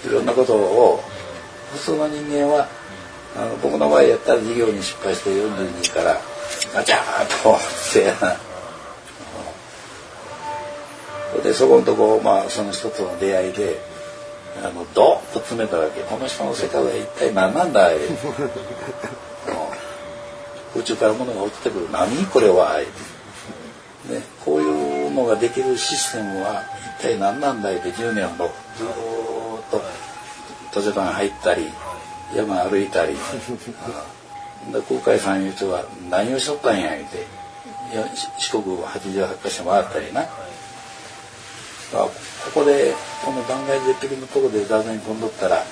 [0.05, 0.99] いろんなことを
[1.74, 2.68] 普通の人間は
[3.36, 6.22] あの僕の場合やったら事業に失敗して42から
[6.73, 7.59] ガチャーンとっ
[7.93, 8.13] て。
[11.43, 13.79] でそこのとこまあその人との出会いで
[14.63, 16.01] あのドーッと詰めたわけ。
[16.01, 17.97] この人の世界は一体何なんだい、
[20.75, 21.89] 宇宙から物が落ちてくる。
[21.91, 22.79] 何これは？
[22.79, 26.63] ね、こういうのができるシステムは
[26.99, 27.77] 一体何なんだい？
[27.79, 28.87] って10年ほどずっ
[30.71, 31.67] と図書館入ったり
[32.33, 33.13] 山歩いたり。
[33.13, 33.19] うん
[34.72, 37.45] で空海さんいう人は何をしとったんや言うて。
[38.38, 40.22] 四国88カ所回ったりな。
[40.22, 40.26] あ
[41.93, 42.11] こ
[42.53, 42.93] こで
[43.24, 45.63] この断崖絶壁のとこで座禅飛んどったら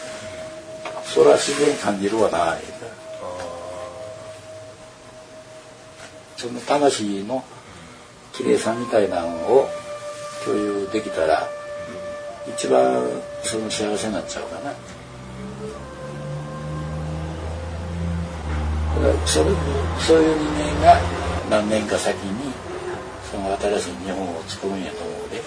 [1.04, 3.04] それは自然に感じるわな言うて。
[6.38, 7.44] その魂の
[8.34, 9.70] 綺麗さみたいなのを
[10.44, 11.48] 共有できたら
[12.48, 13.08] 一番
[13.44, 14.74] その幸せになっちゃうかな。
[19.26, 19.51] それ
[19.99, 21.01] そういう人間が
[21.49, 22.54] 何年か先に
[23.30, 25.41] その新しい日本を作るんやと思うで。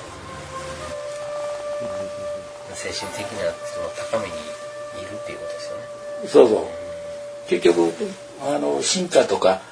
[2.75, 4.37] 精神的なその高めにい
[5.11, 5.83] るっていうことですよね
[6.29, 6.67] そうそう。
[7.49, 7.91] 結局
[8.43, 9.63] あの進化とか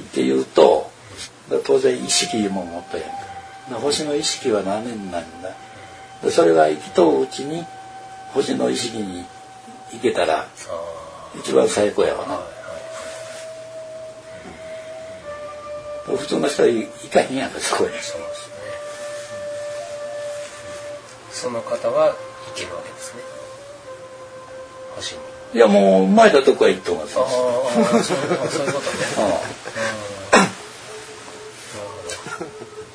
[0.00, 0.90] っていうと
[1.66, 3.80] 当然意識も持ったやんか。
[3.80, 5.50] 星の意識は何年なんだ。
[6.22, 7.64] でそれが生きとううちに
[8.32, 9.26] 星の意識に
[9.92, 10.48] 行けたら
[11.38, 12.40] 一番最高やわな
[16.06, 17.88] 普通の人は行かへんやんかそこへ。
[17.88, 18.24] そうですね
[21.32, 22.14] その方は行
[22.54, 23.22] けるわけですね。
[24.96, 25.20] 星に。
[25.54, 27.24] いやもう生まれたとこは行ってますああ
[28.02, 29.04] そういうことね。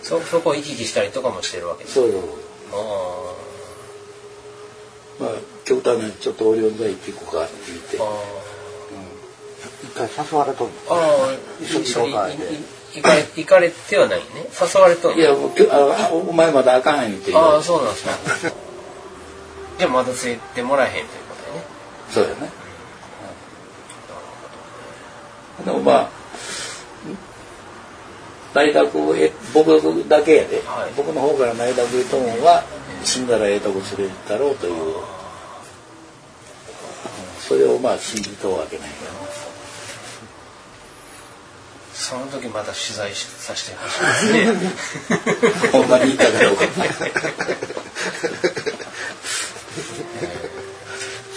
[0.03, 1.95] そそこを行き来したりとかもしてるわけです。
[1.95, 2.22] そうそう。
[2.74, 3.34] あ
[5.20, 5.32] まあ
[5.66, 7.97] 極端にちょっとオリオン座行っていこうかって言って。
[7.99, 8.03] あ。
[8.03, 8.07] あ
[9.84, 10.74] 一回誘われとんの。
[10.89, 10.97] ああ
[11.30, 14.26] あ一緒に一緒に同会で行かれ行かれてはないね。
[14.60, 15.20] 誘われとい。
[15.20, 18.12] やあお前まだあかん言ってああそうなんですか。
[19.78, 21.66] じゃあまだ連れてもらえへんということでね。
[22.10, 22.52] そうやね。
[25.66, 26.10] でもまあ
[28.54, 30.92] 大学へ僕だけやで、はい。
[30.98, 32.64] 僕の方から大学へともは
[33.04, 34.74] 死んだらええとこ連れてったろうという。
[34.74, 35.20] うん
[37.40, 39.12] それをまあ信じとうわけないから
[42.00, 43.97] その時また取材しさせてほし
[44.30, 45.70] いですね。
[45.74, 46.66] ほんまに言ったうか。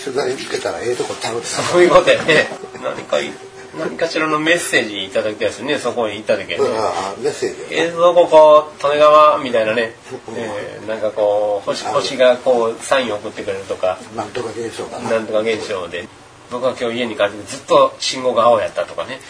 [0.04, 1.46] 取材受けたらええとこちゃうで。
[1.46, 2.46] そういうことやね。
[2.80, 3.32] 何かい
[3.76, 5.78] 何かしらのメッセージいただきたいですね。
[5.78, 6.76] そこに行った時はね。
[6.78, 9.96] ああメッセージ映像ここ利根川みたいなね、
[10.36, 13.98] えーなんかこう星星がこうサインを送ってくれるとか。
[14.14, 16.06] なんとか現象かななんとか現象で
[16.52, 19.18] 僕は今日家に帰ってずっと信号が青やったとかね。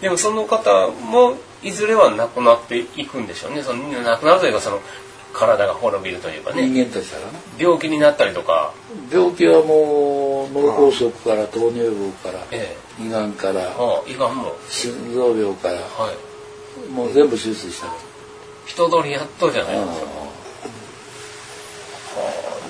[0.00, 3.62] でもその方もいずれは亡くなっていくんでしょうね。
[3.62, 4.80] その亡くなるというかその
[5.32, 6.66] 体が滅びるというかね。
[6.66, 8.74] 人間としたらな病気になったりとか、
[9.10, 14.56] 病気はもう脳梗塞から糖尿病からえ胃がんからえああ胃がんも。
[14.68, 16.92] 心臓病からはい。
[16.92, 17.94] もう全部手術したか
[18.66, 20.06] 人通りやっとじゃないら、ですか、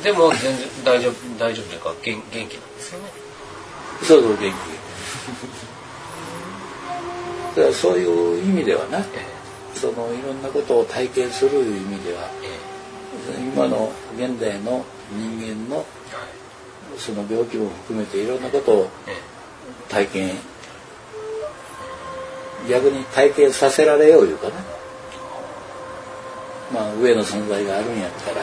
[0.03, 3.09] でも全然大丈夫大丈夫というか元元気なんですよね。
[4.03, 4.53] そうそう元気。
[7.57, 9.05] だからそういう意味ではなえ
[9.74, 12.47] そのいろんなことを体験する意味ではえ
[13.38, 13.40] え。
[13.40, 15.86] 今の現代の人間の
[16.99, 19.16] その病気も含めていろんなことをえ
[19.88, 20.36] 体験。
[22.68, 24.55] 逆に体験させられよういうかな。
[26.72, 28.40] まあ上の存在があるんやったら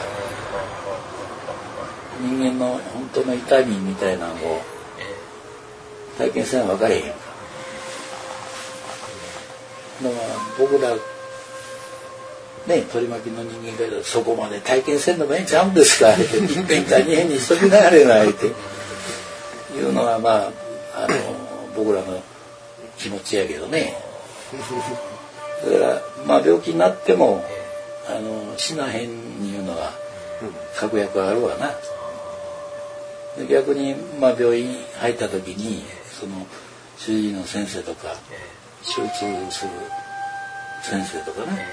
[2.21, 4.61] 人間の本当の痛みみたいなのを
[6.17, 7.07] 体験せな分かれへんか
[10.03, 10.15] だか。
[10.15, 10.21] ら
[10.57, 10.95] 僕ら
[12.67, 16.11] ね取り巻きの人間がそこまで体験せんのもええんちゃうんですか？
[16.13, 18.45] って一遍か二遍にしときながらないって。
[19.73, 20.51] いうのはまあ
[21.05, 21.15] あの
[21.75, 22.21] 僕らの
[22.97, 23.95] 気持ちやけどね。
[25.63, 27.41] だからまあ病気になっても
[28.07, 29.93] あの死なへんいうのは
[30.75, 31.71] 確約あるわな。
[33.49, 35.83] 逆に、まあ、病院入った時に
[36.19, 36.45] その
[36.97, 38.15] 主治医の先生とか
[38.83, 39.19] 手術
[39.51, 39.71] する
[40.83, 41.67] 先生とかね、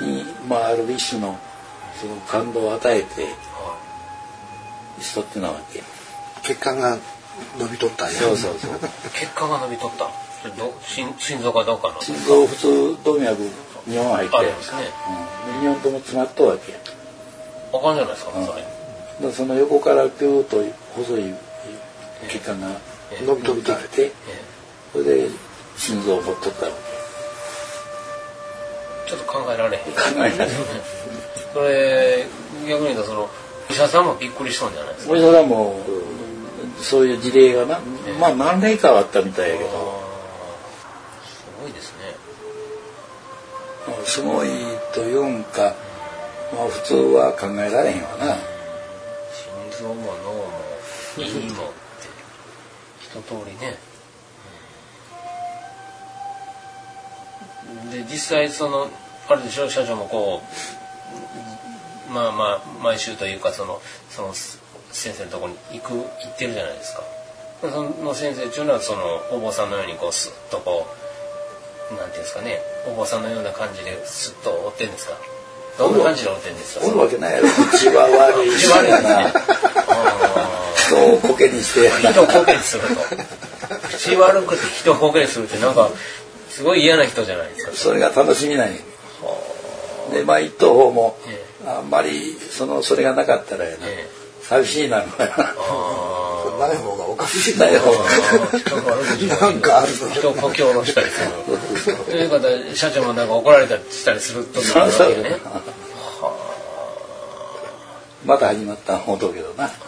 [0.00, 1.38] に、まあ、ある一種の
[2.00, 3.26] その感動を与えて
[4.98, 5.82] 人ってなわけ。
[6.42, 6.98] 血管が
[7.58, 8.14] 伸びとったんや。
[8.14, 8.70] そうそうそう。
[9.14, 10.10] 血管が伸びとった。
[10.86, 13.42] 心心臓かどうかの心臓普通動脈
[13.88, 14.36] 2本入って。
[14.38, 14.44] ね。
[15.54, 16.72] うん、で2本とも詰まっとるわけ。
[16.72, 16.78] や
[17.72, 18.71] わかんじゃないですか、うん
[19.22, 20.56] それでその横からピューッと
[20.96, 21.34] 細い
[22.28, 22.68] 血管が
[23.24, 24.12] 伸びてきて
[24.92, 25.28] それで
[25.76, 26.72] 心臓を持っとったわ
[29.08, 29.84] ちょっと考えられへん。
[29.84, 30.30] け考え
[31.52, 32.26] それ
[32.68, 33.28] 逆に言うとその
[33.70, 35.12] 医者さんもびっくりしそうじゃないですか？
[35.12, 35.80] お医者さんも
[36.80, 37.80] そういう事例がな
[38.20, 39.70] まあ何例かはあったみたいやけど。
[41.24, 42.14] すごいですね。
[44.04, 44.48] すごい
[44.94, 45.74] というんか、
[46.54, 48.36] まあ、普通は考えられへんわな
[49.82, 50.46] 心臓も脳も
[51.18, 52.06] 胃もって
[53.00, 53.76] 一通りね。
[57.90, 58.88] で実際その
[59.28, 59.68] あるでしょ？
[59.68, 60.40] 社長もこ
[62.08, 64.32] うまあまあ毎週というかそのその
[64.92, 67.02] 先生のところに行く行ってるじゃないですか。
[67.62, 69.00] その先生っていうのはその
[69.32, 70.86] お坊さんのようにこうスッとこ
[71.92, 72.60] うなんていうんですかね？
[72.86, 75.16] お坊さんのような感じでスッと追ってんですか？
[75.78, 76.86] どんな感じで追ってんですか？
[76.86, 77.48] おるわけないやろ。
[77.48, 78.66] 口は悪いし。
[78.66, 78.92] 口悪い
[80.76, 81.90] 人をコケにして。
[81.90, 82.88] ー人をコケにすると
[83.88, 85.90] 口悪くて人をコケにするってなんか
[86.48, 87.72] すごい嫌な人じゃないですか。
[87.72, 88.72] それが楽しみない
[90.12, 93.76] でまあ一等方もえあんまりそのそれがなかったらやな。
[93.82, 94.08] え
[94.42, 95.26] 寂しいなのや。
[95.26, 96.12] なあ。
[96.58, 98.58] ない方がおかしいだよー
[99.16, 101.30] 人がなんかあるの人をこき下ろしたりする。
[102.04, 105.36] という方社長もなんか怒られたりしたりするときあるわけね
[108.24, 109.70] また始まった思うとうけどな。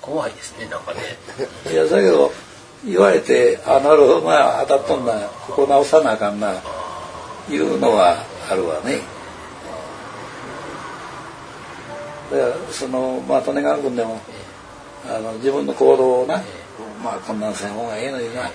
[0.00, 1.00] 怖いですねなんかね。
[1.70, 2.32] いやだけど
[2.84, 5.14] 言われてあなるほどな当たっとんな
[5.46, 6.54] ここ直さなあかんな
[7.50, 9.00] いうのはあるわね。
[12.30, 14.20] だからそのまあ利根川君でも
[15.08, 16.42] あの自分の行動をな
[17.02, 18.50] まあこんなんせん方がええのにな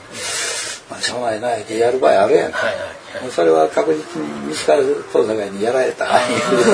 [0.92, 2.52] まあしょうがないなってやる場合あるやん。
[2.52, 3.32] はいはいはい。
[3.32, 6.06] それは確実に西川東西にやられた。
[6.06, 6.68] なるほどね。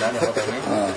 [0.00, 0.92] なるほどね。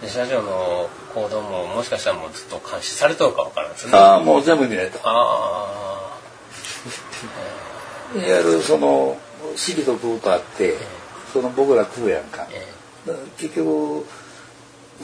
[0.00, 3.92] で社長の行動ももしかしたらもうずっと監視されとるかわからんですね。
[3.96, 4.98] あああもう全部見られた。
[5.04, 6.16] あ
[8.16, 9.18] いわゆるその
[9.56, 10.78] 四季と空とあって
[11.34, 12.46] その僕ら空やんか。
[12.50, 12.66] え
[13.06, 14.06] だから結局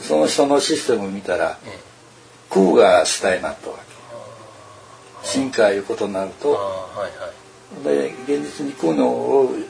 [0.01, 1.92] その人のシステム見たらええ
[2.53, 6.51] 空が主体になったわけ進化いうことになるあとあ
[6.99, 7.33] はいはい。
[7.83, 9.65] で現実に空のおる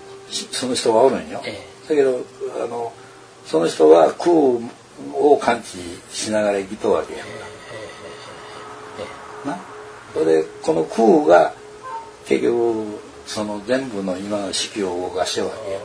[0.51, 1.41] その人はおるんよ。
[1.45, 2.19] えだけど
[2.63, 2.91] あの
[3.45, 4.31] その人は空
[5.13, 5.77] を感知
[6.11, 7.23] しながら生きとるわけや。
[7.23, 7.33] んか
[9.45, 9.57] な？
[10.13, 11.53] それでこの空が
[12.25, 15.79] 結局その全部の今の式を動かしてるわけや、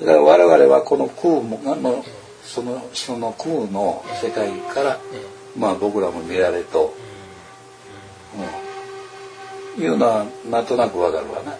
[0.00, 2.04] うん、だから我々はこの空もの
[2.52, 4.98] その人の空の世界から、
[5.56, 6.92] まあ僕らも見られと、
[9.78, 11.52] うん、いうのはなんとなくわかるわな。
[11.52, 11.58] だか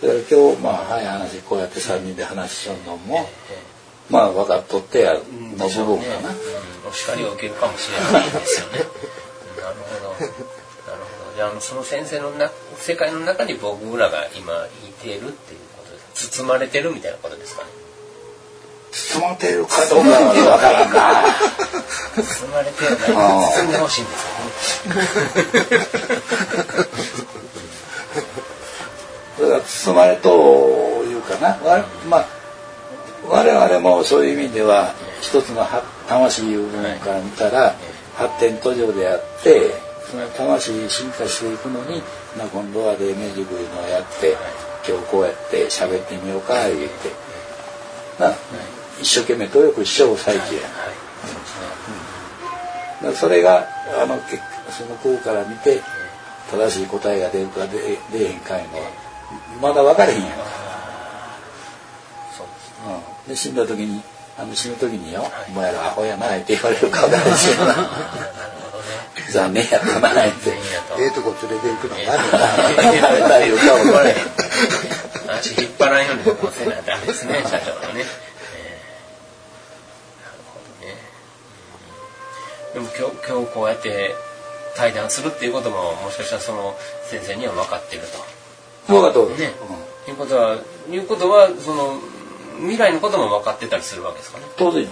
[0.00, 3.28] ら今日まあ早い話こうやって3人で話しちゃうのも、
[4.08, 6.88] まあ分かっとってやうんの部分かな、うん。
[6.88, 8.78] お叱りを受けるかもしれないですよね。
[9.60, 10.10] なるほど。
[10.10, 10.32] なる
[11.20, 11.36] ほど。
[11.36, 14.54] じゃあその先生のな世界の中に僕らが今
[14.88, 17.79] いてるっていうことです包まれてるみたいなことですかね
[18.92, 21.22] 包まってるかどうかは分からんな。
[22.22, 23.00] 包まれてはない
[23.52, 24.26] 包んでほしいんです
[29.36, 30.28] それが包まれと
[31.04, 31.48] いうかな。
[31.64, 32.26] わまあ
[33.28, 37.76] 我々もそういう意味では一つのは魂いう部分から見たら
[38.16, 39.70] 発展途上であって
[40.10, 42.02] その魂進化していくのに、
[42.36, 44.36] まあ、今度は黎明塾いうのをやって
[44.86, 47.30] 今日こうやって喋ってみようか言って。
[48.18, 48.34] な
[49.00, 50.54] 一生懸命努力しちゃう最中やはい
[51.24, 51.66] そうですね
[53.00, 53.66] だからそれが
[54.02, 55.80] あの結その空から見て
[56.50, 58.90] 正しい答えが出るか出出えへんかいうのは
[59.60, 60.30] まだ分かれへんやん。
[62.80, 64.00] うん、で死んだ時に
[64.38, 67.06] あの死ぬ時によ「お前らアホやな」って言われるか
[69.30, 70.50] 残念やったなって。
[70.98, 72.16] ええとこ連れて行くのええが
[72.92, 74.16] 言われたり言うか分からへん
[75.38, 76.22] 足引っ張らんように
[76.52, 78.08] せなダメですね社長のね、えー
[80.24, 81.10] なるほどね、うん
[82.74, 84.14] でも今日今日こうやって
[84.76, 86.74] 対談するっていうことももしかしたらその
[87.08, 88.02] 先生には分かってる
[88.86, 88.92] と。
[88.92, 89.52] 分かった分かったね、
[90.08, 90.56] いうことは
[90.90, 92.00] いうことはその
[92.58, 94.44] 未来のことも分かってたりするわけですかね。
[94.56, 94.86] 当然。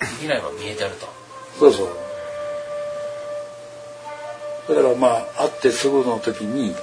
[0.00, 1.06] 未来は見えてると。
[1.58, 1.88] そうそう。
[4.68, 6.74] だからまあ会ってすぐの時に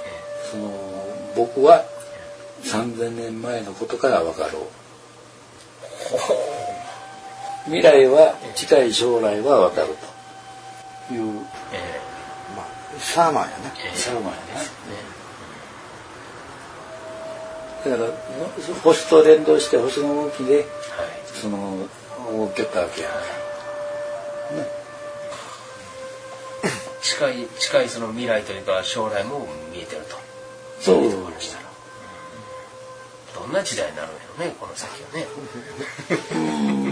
[0.50, 0.70] その
[1.36, 1.84] 僕は
[2.62, 4.62] 3000年前のことから分かろう
[7.64, 9.88] 未来は近い将来は分かる
[11.08, 11.14] と。
[11.14, 12.00] いうえ
[12.56, 12.66] まあ
[13.00, 13.72] シャーマンやね。
[13.92, 14.34] えシャーマンやね。
[17.84, 18.10] ねだから
[18.82, 20.66] 星と連動して星の動きではい。
[21.34, 21.88] その
[22.32, 23.14] 動きたわけやね。
[27.02, 30.16] 近い近いその未来というか将来も見えてると。
[30.80, 31.10] そう。
[33.40, 35.26] どんな時代になるんやろねこの先はね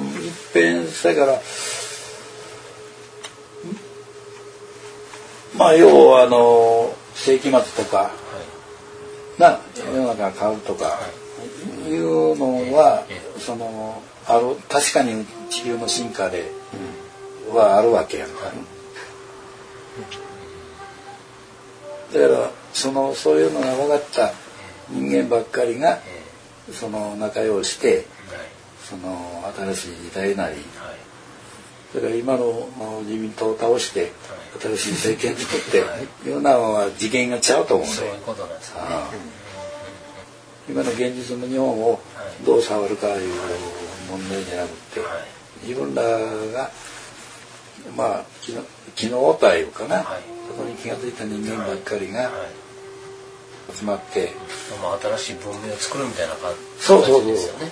[0.52, 1.40] 一変したから。
[5.56, 8.10] まあ要はあの世紀末とかは
[9.38, 9.40] い。
[9.40, 11.00] な世の中が変わるとか
[11.88, 16.50] いうのはえそのある確かに地球の進化で
[17.52, 18.52] はあるわけやんか。
[22.12, 24.32] だからそのそういうのが分かった
[24.90, 26.28] 人間ばっかりがえ。
[26.72, 28.04] その仲良うして
[28.88, 30.54] その新しい時代なり。
[30.54, 30.64] はい。
[31.94, 32.68] だから今の
[33.06, 34.12] 自民党を倒して
[34.60, 36.28] 新しい政権作ってはい。
[36.28, 38.88] いうのは次元がちゃうと思うんそうでいうことなんですよね
[40.68, 41.98] 今の現実の日本を
[42.44, 43.30] どう触るかいう
[44.10, 45.06] 問題じゃなくては
[45.64, 45.66] い。
[45.66, 46.70] 自分らが
[47.96, 48.62] まあ気の
[48.94, 50.04] 気の応えいうかな、はい。
[50.46, 52.30] そこに気が付いた人間ばっかりがはい。
[53.74, 54.32] 集まって、
[54.82, 57.22] まあ新しい文明を作るみたいな感そうそうそう。
[57.22, 57.70] じですよね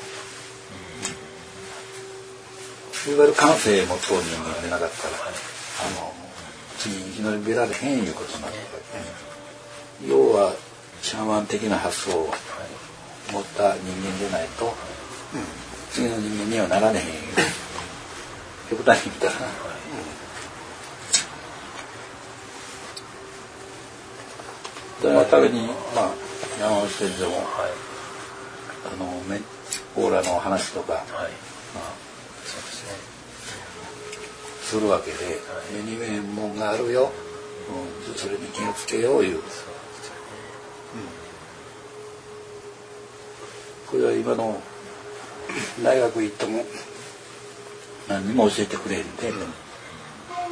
[3.06, 5.34] いわゆる感性持つ人間でなかったら、はい
[5.76, 6.12] あの
[6.78, 8.54] 次に生き延びられへんいうことになる。
[8.54, 8.60] わ
[10.00, 10.54] け、要は
[11.02, 12.28] シャーマン的な発想を
[13.32, 14.74] 持った人間でないと、
[15.90, 17.06] 次の人間にはなられへん。
[17.06, 17.12] いう
[18.70, 19.46] 極端に言ったら。
[19.46, 19.52] な、
[25.02, 26.10] そのためにまあ
[26.60, 27.70] 山口先生もはい。
[28.92, 29.42] あのね
[29.96, 31.04] オーラの話とか、はい。
[31.74, 32.05] まあ、
[34.66, 35.16] するわけで。
[35.72, 37.12] 目に見えんもんがあるよ、
[38.08, 39.40] うん、それに気をつけよういう。
[43.86, 44.60] これは今の
[45.82, 46.64] 大学行っても
[48.08, 49.32] 何にも教えてくれんで、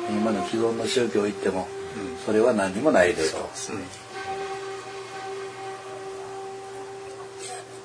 [0.08, 1.66] 今の既存の宗教行っても
[2.24, 3.38] それは何にもないでと、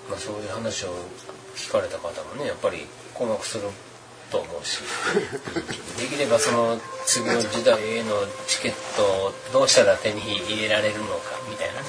[0.09, 0.89] まあそういう話を
[1.55, 3.63] 聞かれた方もねやっぱり困惑する
[4.31, 4.79] と思うし。
[5.97, 8.09] できればその次の時代への
[8.47, 11.87] チケットをどうしたら手に入れられるのかみたいなね。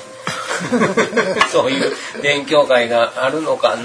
[1.51, 3.77] そういう勉強会があるのか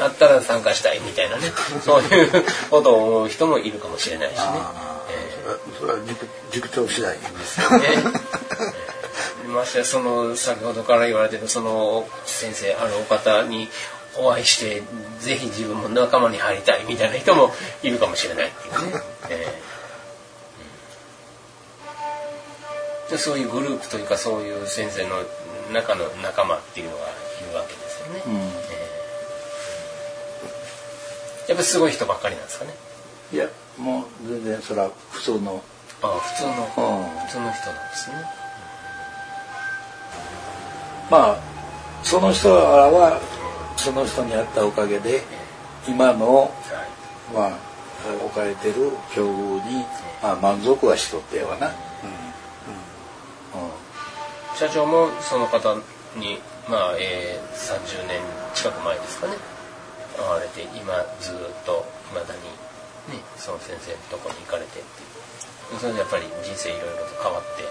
[0.00, 1.52] あったら参加したいみたいなね。
[1.84, 4.38] そういうことを思う人もいるかもしれないしね。
[4.38, 5.02] ああ
[5.78, 8.22] それは塾塾長次第ですね。
[9.52, 13.68] ましてやその先ほどから言われてるその先生あるお方に
[14.18, 14.82] お会いして
[15.20, 17.50] ぜひ自分も仲間に入りたいみたいな人も
[17.82, 19.00] いるかもしれないっていうね、
[19.30, 19.46] え
[23.08, 23.12] え。
[23.12, 25.22] でそういうグループというかそういう先生の
[25.72, 27.06] 中の仲間っていうのがい
[27.50, 28.36] るわけですよね、うん。
[28.36, 28.40] え
[31.48, 31.50] え。
[31.50, 32.74] やっぱりすごい人ばっかりなんですかね。
[33.32, 33.46] いや
[33.78, 35.62] もう全然それは普通の。
[36.02, 37.26] ああ普通の、うん。
[37.26, 38.16] 普通の人なんですね。
[41.10, 41.52] まあ
[42.02, 43.20] その人らは
[43.76, 45.22] その人に会ったおかげで
[45.88, 46.50] 今のはい
[47.34, 47.72] まあ
[48.24, 49.84] 置かれてる境遇に、
[50.22, 51.72] まあ、満足はしとってはな、うん。
[54.56, 55.74] 社長もその方
[56.16, 58.20] にまあ、えー、30年
[58.54, 59.34] 近く前ですかね。
[60.18, 62.42] 会われて今ずっといまだに
[63.16, 63.22] ね。
[63.36, 64.82] その先生のとこに行かれてってい
[65.76, 65.78] う。
[65.80, 67.64] それでやっぱり人生いろいろと変わって。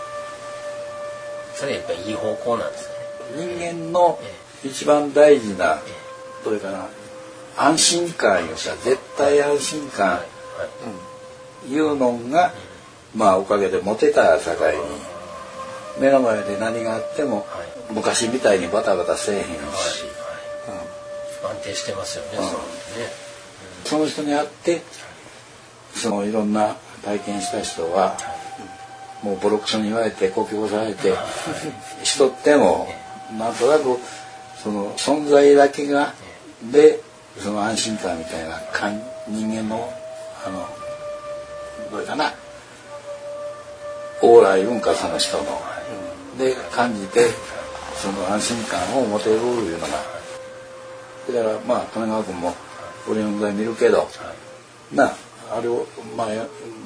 [1.55, 3.91] それやっぱりいい方向なんですよね。
[3.91, 4.19] 人間の
[4.63, 6.87] 一番大事なえどれかな
[7.57, 10.09] 安心感よさ絶対安心感。
[10.09, 10.25] は
[11.69, 12.53] いうのが
[13.15, 15.11] まあおかげで持てた境に。
[15.99, 17.45] 目の前で何があっても
[17.91, 19.61] 昔みたいにバタバタせえへんし、はい
[21.43, 22.37] 安定してますよね、
[23.83, 24.81] その人に会って
[25.95, 28.15] そのいろんな体験した人は
[29.23, 31.15] もうボロクソに言われてこき起こされて
[32.03, 32.87] しとっても
[33.39, 33.97] なんとなく
[34.61, 36.13] その存在だけが
[36.71, 36.99] で
[37.39, 39.91] その安心感みたいな感人間の
[40.45, 40.67] あの
[41.91, 42.33] どれかな
[44.21, 45.43] オーラいるんかその人の。
[46.37, 47.27] で感じて
[47.95, 52.53] その安心感を持てるいうのがだからまあ神奈川君も
[53.09, 54.07] オリオン座見るけど、
[54.93, 55.11] な
[55.51, 55.85] あれを
[56.15, 56.27] まあ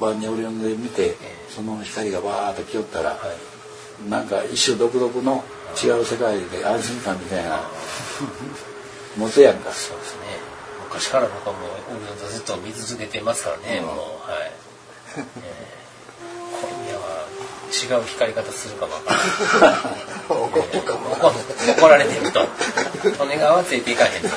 [0.00, 1.14] 晩にオリオン座見て、
[1.48, 3.16] その光がバーッと来よったら、は
[4.08, 5.44] なんか一種独特の
[5.74, 7.60] 違う世界で安心感みたいな。
[9.16, 10.20] 持つやんかそうですね。
[10.84, 13.86] 昔から僕はもうオリオン座ずっと見続けてますからね、うん。
[13.86, 13.96] もう
[14.30, 14.52] はい、
[15.16, 15.20] え。
[15.20, 15.22] ー
[16.56, 17.26] 今夜は
[17.98, 19.14] 違う光り方するかもわか
[19.60, 19.80] らない
[21.76, 22.40] 怒られてると。
[23.24, 24.28] 利根川はついていかへんと。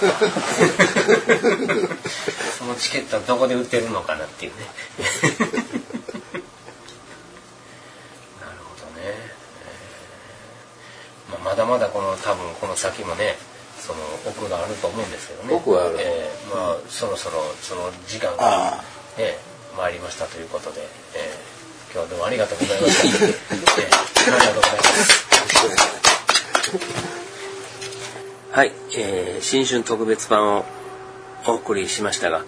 [2.59, 4.57] そのチケットはどこで売ってるのかなっていうね
[4.97, 5.05] な
[8.51, 13.33] るほどね、えーまあ、まだまだこの多分この先もね
[13.79, 15.55] その奥があると思うんですけどね。
[15.55, 18.83] 奥はあるえーまあそろそろその時間あがあ
[19.17, 19.33] ね
[19.75, 20.81] 参りましたということで、
[21.15, 21.59] えー
[21.91, 25.29] 今日はどうもありがとうございました、 えーありがとうございます。
[28.51, 30.65] はい、えー新春特別版を
[31.47, 32.43] お送りしましたが、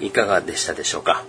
[0.00, 1.22] いかがでしたでしょうか？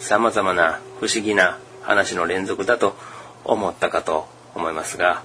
[0.00, 2.96] 様々な不思議な話の連続だと
[3.44, 5.22] 思ったかと思いますが、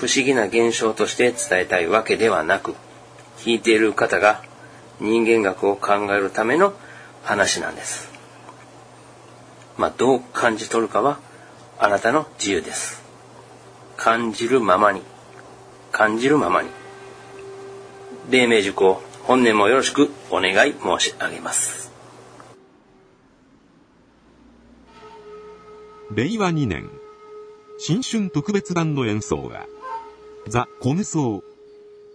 [0.00, 2.74] 不思議な現象として伝えたいわけではなく、
[3.36, 4.42] 聞いている方が
[4.98, 6.72] 人間学を考えるための
[7.22, 8.08] 話なんです。
[9.76, 11.18] まあ、どう感じ取るかは
[11.78, 13.02] あなたの自由です。
[13.98, 15.02] 感じるままに、
[15.92, 16.70] 感じるままに。
[18.30, 21.92] 黎明塾を本年もよろしくお願い申し上げます。
[26.14, 26.88] 令和2年、
[27.78, 29.66] 新春特別版の演奏は、
[30.50, 31.42] ザ・コムソー、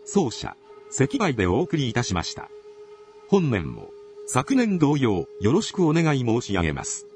[0.04, 0.58] 奏者、
[0.92, 2.50] 石梅でお送りいたしました。
[3.30, 3.92] 本年も、
[4.28, 7.08] 昨年同様、よろしくお願い申し上げます。